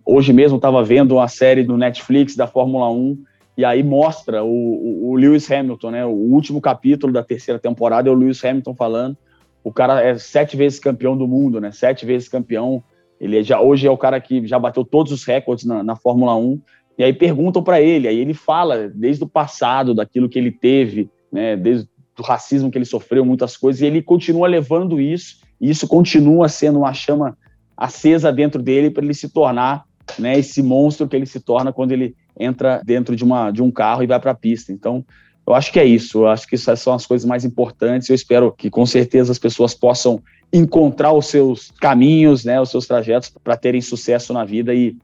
hoje 0.05 0.33
mesmo 0.33 0.57
estava 0.57 0.83
vendo 0.83 1.15
uma 1.15 1.27
série 1.27 1.63
do 1.63 1.77
Netflix 1.77 2.35
da 2.35 2.47
Fórmula 2.47 2.89
1 2.91 3.17
e 3.57 3.63
aí 3.63 3.83
mostra 3.83 4.43
o, 4.43 5.09
o, 5.09 5.15
Lewis 5.15 5.49
Hamilton, 5.49 5.91
né? 5.91 6.05
O 6.05 6.09
último 6.09 6.59
capítulo 6.59 7.13
da 7.13 7.23
terceira 7.23 7.59
temporada 7.59 8.09
é 8.09 8.11
o 8.11 8.15
Lewis 8.15 8.43
Hamilton 8.43 8.73
falando. 8.73 9.17
O 9.63 9.71
cara 9.71 10.01
é 10.01 10.17
sete 10.17 10.57
vezes 10.57 10.79
campeão 10.79 11.15
do 11.15 11.27
mundo, 11.27 11.61
né? 11.61 11.71
Sete 11.71 12.05
vezes 12.05 12.27
campeão. 12.27 12.83
Ele 13.19 13.41
já 13.43 13.61
hoje 13.61 13.87
é 13.87 13.91
o 13.91 13.97
cara 13.97 14.19
que 14.19 14.45
já 14.47 14.57
bateu 14.57 14.83
todos 14.83 15.11
os 15.11 15.23
recordes 15.23 15.65
na, 15.65 15.83
na 15.83 15.95
Fórmula 15.95 16.35
1. 16.35 16.59
E 16.97 17.03
aí 17.03 17.13
perguntam 17.13 17.63
para 17.63 17.81
ele, 17.81 18.07
aí 18.07 18.19
ele 18.19 18.33
fala 18.33 18.89
desde 18.89 19.23
o 19.23 19.27
passado, 19.27 19.93
daquilo 19.93 20.29
que 20.29 20.37
ele 20.37 20.51
teve, 20.51 21.09
né? 21.31 21.55
Desde 21.55 21.87
o 22.19 22.21
racismo 22.21 22.69
que 22.69 22.77
ele 22.77 22.85
sofreu, 22.85 23.25
muitas 23.25 23.57
coisas, 23.57 23.81
e 23.81 23.85
ele 23.85 24.01
continua 24.01 24.47
levando 24.47 25.01
isso. 25.01 25.37
E 25.59 25.69
isso 25.69 25.87
continua 25.87 26.47
sendo 26.49 26.79
uma 26.79 26.93
chama 26.93 27.37
acesa 27.75 28.31
dentro 28.31 28.61
dele 28.61 28.91
para 28.91 29.03
ele 29.03 29.13
se 29.13 29.29
tornar, 29.29 29.85
né? 30.19 30.37
Esse 30.37 30.61
monstro 30.61 31.07
que 31.07 31.15
ele 31.15 31.25
se 31.25 31.39
torna 31.39 31.73
quando 31.73 31.91
ele 31.91 32.15
entra 32.39 32.81
dentro 32.85 33.15
de, 33.15 33.23
uma, 33.23 33.49
de 33.49 33.63
um 33.63 33.71
carro 33.71 34.03
e 34.03 34.07
vai 34.07 34.19
para 34.19 34.31
a 34.31 34.35
pista. 34.35 34.71
Então, 34.71 35.03
eu 35.45 35.53
acho 35.53 35.71
que 35.71 35.79
é 35.79 35.85
isso. 35.85 36.19
Eu 36.19 36.27
acho 36.27 36.47
que 36.47 36.55
essas 36.55 36.79
são 36.79 36.93
as 36.93 37.05
coisas 37.05 37.27
mais 37.27 37.43
importantes. 37.43 38.09
Eu 38.09 38.15
espero 38.15 38.51
que, 38.51 38.69
com 38.69 38.85
certeza, 38.85 39.31
as 39.31 39.39
pessoas 39.39 39.73
possam 39.73 40.21
encontrar 40.51 41.11
os 41.11 41.25
seus 41.25 41.71
caminhos, 41.81 42.45
né, 42.45 42.61
os 42.61 42.69
seus 42.69 42.85
trajetos 42.85 43.33
para 43.43 43.57
terem 43.57 43.81
sucesso 43.81 44.31
na 44.33 44.45
vida 44.45 44.73
e, 44.73 44.95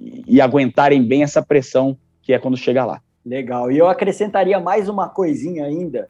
e 0.00 0.40
aguentarem 0.40 1.02
bem 1.02 1.22
essa 1.22 1.42
pressão 1.42 1.96
que 2.22 2.32
é 2.32 2.38
quando 2.38 2.56
chega 2.56 2.84
lá. 2.84 3.02
Legal. 3.24 3.70
E 3.70 3.78
eu 3.78 3.86
acrescentaria 3.86 4.58
mais 4.58 4.88
uma 4.88 5.08
coisinha 5.08 5.66
ainda, 5.66 6.08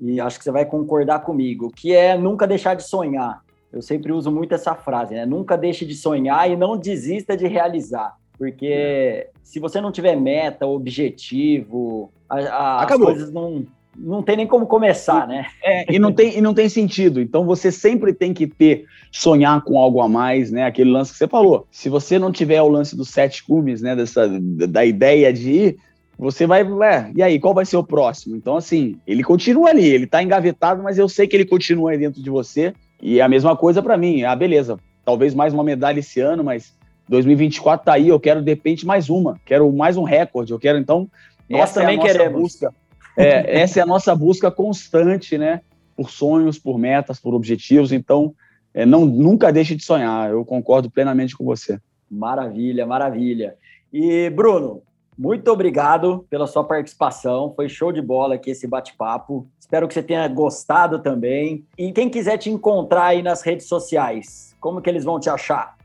e 0.00 0.20
acho 0.20 0.38
que 0.38 0.44
você 0.44 0.50
vai 0.50 0.64
concordar 0.64 1.20
comigo, 1.20 1.70
que 1.70 1.92
é 1.92 2.16
nunca 2.16 2.46
deixar 2.46 2.74
de 2.74 2.82
sonhar. 2.82 3.42
Eu 3.72 3.82
sempre 3.82 4.12
uso 4.12 4.30
muito 4.30 4.54
essa 4.54 4.74
frase, 4.74 5.14
né? 5.14 5.26
Nunca 5.26 5.56
deixe 5.56 5.84
de 5.84 5.94
sonhar 5.94 6.50
e 6.50 6.56
não 6.56 6.76
desista 6.76 7.36
de 7.36 7.46
realizar. 7.46 8.16
Porque 8.38 9.28
se 9.42 9.58
você 9.58 9.80
não 9.80 9.92
tiver 9.92 10.16
meta, 10.16 10.66
objetivo, 10.66 12.10
a, 12.28 12.38
a, 12.38 12.84
as 12.84 12.96
coisas 12.96 13.32
não, 13.32 13.66
não 13.98 14.22
tem 14.22 14.36
nem 14.36 14.46
como 14.46 14.66
começar, 14.66 15.26
né? 15.26 15.46
É, 15.62 15.92
e 15.92 15.98
não, 15.98 16.12
tem, 16.12 16.36
e 16.36 16.40
não 16.40 16.54
tem 16.54 16.68
sentido. 16.68 17.20
Então 17.20 17.44
você 17.44 17.72
sempre 17.72 18.12
tem 18.12 18.34
que 18.34 18.46
ter, 18.46 18.84
sonhar 19.10 19.62
com 19.62 19.78
algo 19.78 20.00
a 20.00 20.08
mais, 20.08 20.50
né? 20.50 20.64
Aquele 20.64 20.90
lance 20.90 21.12
que 21.12 21.18
você 21.18 21.28
falou. 21.28 21.66
Se 21.70 21.88
você 21.88 22.18
não 22.18 22.32
tiver 22.32 22.60
o 22.62 22.68
lance 22.68 22.96
dos 22.96 23.10
sete 23.10 23.44
cumes, 23.44 23.80
né? 23.80 23.96
Dessa, 23.96 24.28
da 24.28 24.84
ideia 24.84 25.32
de 25.32 25.50
ir, 25.50 25.76
você 26.18 26.46
vai, 26.46 26.62
é, 26.62 27.10
e 27.14 27.22
aí, 27.22 27.38
qual 27.38 27.52
vai 27.52 27.66
ser 27.66 27.76
o 27.76 27.84
próximo? 27.84 28.36
Então, 28.36 28.56
assim, 28.56 28.98
ele 29.06 29.22
continua 29.22 29.70
ali, 29.70 29.86
ele 29.86 30.06
tá 30.06 30.22
engavetado, 30.22 30.82
mas 30.82 30.98
eu 30.98 31.08
sei 31.08 31.26
que 31.26 31.36
ele 31.36 31.44
continua 31.44 31.90
aí 31.90 31.98
dentro 31.98 32.22
de 32.22 32.30
você. 32.30 32.72
E 33.02 33.20
é 33.20 33.22
a 33.22 33.28
mesma 33.28 33.54
coisa 33.54 33.82
para 33.82 33.96
mim. 33.96 34.22
Ah, 34.22 34.34
beleza, 34.34 34.78
talvez 35.04 35.34
mais 35.34 35.52
uma 35.52 35.62
medalha 35.62 36.00
esse 36.00 36.20
ano, 36.20 36.42
mas 36.42 36.74
2024 37.08 37.84
tá 37.84 37.92
aí, 37.92 38.08
eu 38.08 38.18
quero 38.18 38.42
de 38.42 38.50
repente 38.50 38.86
mais 38.86 39.10
uma, 39.10 39.38
quero 39.44 39.70
mais 39.72 39.96
um 39.96 40.02
recorde, 40.02 40.52
eu 40.52 40.58
quero 40.58 40.78
então. 40.78 41.08
Nós 41.48 41.72
também 41.72 41.98
é 41.98 42.02
queremos. 42.02 42.40
Busca, 42.40 42.74
é, 43.16 43.60
essa 43.60 43.80
é 43.80 43.82
a 43.82 43.86
nossa 43.86 44.14
busca 44.14 44.50
constante, 44.50 45.38
né? 45.38 45.60
Por 45.96 46.10
sonhos, 46.10 46.58
por 46.58 46.78
metas, 46.78 47.18
por 47.18 47.34
objetivos. 47.34 47.92
Então, 47.92 48.34
é, 48.74 48.84
não 48.84 49.06
nunca 49.06 49.52
deixe 49.52 49.74
de 49.74 49.82
sonhar. 49.82 50.30
Eu 50.30 50.44
concordo 50.44 50.90
plenamente 50.90 51.36
com 51.36 51.44
você. 51.44 51.80
Maravilha, 52.10 52.86
maravilha. 52.86 53.56
E 53.92 54.28
Bruno, 54.30 54.82
muito 55.18 55.50
obrigado 55.50 56.26
pela 56.28 56.46
sua 56.46 56.62
participação. 56.62 57.52
Foi 57.56 57.68
show 57.68 57.90
de 57.90 58.02
bola 58.02 58.34
aqui 58.34 58.50
esse 58.50 58.66
bate-papo. 58.66 59.48
Espero 59.58 59.88
que 59.88 59.94
você 59.94 60.02
tenha 60.02 60.28
gostado 60.28 60.98
também. 60.98 61.64
E 61.78 61.90
quem 61.92 62.10
quiser 62.10 62.36
te 62.36 62.50
encontrar 62.50 63.06
aí 63.06 63.22
nas 63.22 63.42
redes 63.42 63.66
sociais, 63.66 64.54
como 64.60 64.82
que 64.82 64.90
eles 64.90 65.04
vão 65.04 65.18
te 65.18 65.30
achar? 65.30 65.75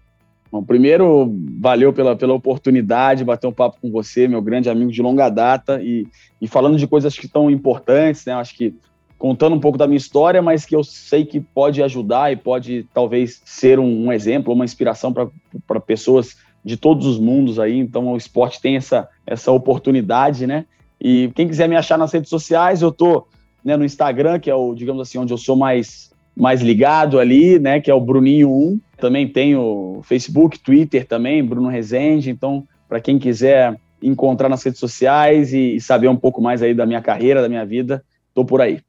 Bom, 0.51 0.61
primeiro, 0.61 1.33
valeu 1.59 1.93
pela, 1.93 2.13
pela 2.13 2.33
oportunidade, 2.33 3.23
bater 3.23 3.47
um 3.47 3.53
papo 3.53 3.77
com 3.81 3.89
você, 3.89 4.27
meu 4.27 4.41
grande 4.41 4.69
amigo 4.69 4.91
de 4.91 5.01
longa 5.01 5.29
data, 5.29 5.81
e, 5.81 6.05
e 6.41 6.47
falando 6.47 6.77
de 6.77 6.85
coisas 6.85 7.17
que 7.17 7.25
estão 7.25 7.49
importantes, 7.49 8.25
né? 8.25 8.33
Acho 8.33 8.55
que 8.55 8.75
contando 9.17 9.55
um 9.55 9.59
pouco 9.59 9.77
da 9.77 9.87
minha 9.87 9.97
história, 9.97 10.41
mas 10.41 10.65
que 10.65 10.75
eu 10.75 10.83
sei 10.83 11.23
que 11.23 11.39
pode 11.39 11.81
ajudar 11.81 12.33
e 12.33 12.35
pode 12.35 12.85
talvez 12.93 13.41
ser 13.45 13.79
um, 13.79 14.07
um 14.07 14.11
exemplo, 14.11 14.53
uma 14.53 14.65
inspiração 14.65 15.13
para 15.13 15.79
pessoas 15.79 16.35
de 16.65 16.75
todos 16.75 17.05
os 17.07 17.17
mundos 17.17 17.57
aí. 17.57 17.77
Então, 17.77 18.11
o 18.11 18.17
esporte 18.17 18.59
tem 18.59 18.75
essa, 18.75 19.07
essa 19.25 19.51
oportunidade, 19.53 20.45
né? 20.45 20.65
E 20.99 21.31
quem 21.33 21.47
quiser 21.47 21.69
me 21.69 21.77
achar 21.77 21.97
nas 21.97 22.11
redes 22.11 22.29
sociais, 22.29 22.81
eu 22.81 22.91
tô 22.91 23.25
né, 23.63 23.77
no 23.77 23.85
Instagram, 23.85 24.37
que 24.37 24.49
é 24.49 24.55
o, 24.55 24.75
digamos 24.75 25.01
assim, 25.01 25.17
onde 25.17 25.31
eu 25.31 25.37
sou 25.37 25.55
mais 25.55 26.11
mais 26.35 26.61
ligado 26.61 27.19
ali, 27.19 27.59
né, 27.59 27.79
que 27.79 27.91
é 27.91 27.93
o 27.93 28.01
Bruninho1. 28.01 28.79
Também 29.01 29.27
tenho 29.27 29.99
Facebook, 30.03 30.59
Twitter 30.59 31.07
também, 31.07 31.43
Bruno 31.43 31.67
Rezende. 31.69 32.29
Então, 32.29 32.67
para 32.87 33.01
quem 33.01 33.17
quiser 33.17 33.75
encontrar 34.01 34.47
nas 34.47 34.63
redes 34.63 34.79
sociais 34.79 35.51
e, 35.51 35.79
saber 35.81 36.07
um 36.07 36.15
pouco 36.15 36.39
mais 36.39 36.61
aí 36.61 36.73
da 36.73 36.85
minha 36.85 37.01
carreira, 37.01 37.41
da 37.41 37.49
minha 37.49 37.65
vida, 37.65 38.03
tô 38.31 38.45
por 38.45 38.61
aí. 38.61 38.79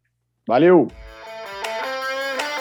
Valeu! 0.46 0.88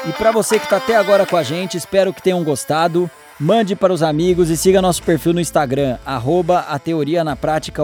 E 0.08 0.14
para 0.14 0.32
você 0.32 0.58
que 0.58 0.64
está 0.64 0.78
até 0.78 0.96
agora 0.96 1.26
com 1.26 1.36
a 1.36 1.44
gente, 1.44 1.76
espero 1.76 2.14
que 2.14 2.24
tenham 2.24 2.42
gostado. 2.44 3.12
Mande 3.38 3.76
para 3.76 3.92
os 3.92 4.02
amigos 4.02 4.50
e 4.50 4.56
siga 4.56 4.82
nosso 4.82 5.04
perfil 5.04 5.34
no 5.34 5.42
Instagram, 5.42 5.98
arroba 6.06 6.66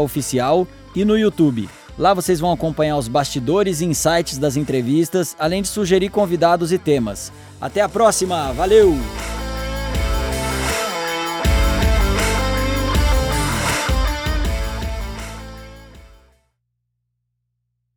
Oficial 0.01 0.65
e 0.95 1.03
no 1.03 1.17
YouTube. 1.17 1.67
Lá 1.97 2.13
vocês 2.13 2.39
vão 2.39 2.53
acompanhar 2.53 2.95
os 2.95 3.08
bastidores 3.08 3.82
e 3.82 3.86
insights 3.86 4.38
das 4.38 4.56
entrevistas, 4.56 5.36
além 5.38 5.62
de 5.62 5.67
sugerir 5.67 6.10
convidados 6.10 6.71
e 6.71 6.77
temas. 6.77 7.34
Até 7.60 7.82
a 7.82 7.89
próxima, 7.89 8.53
valeu! 8.53 8.95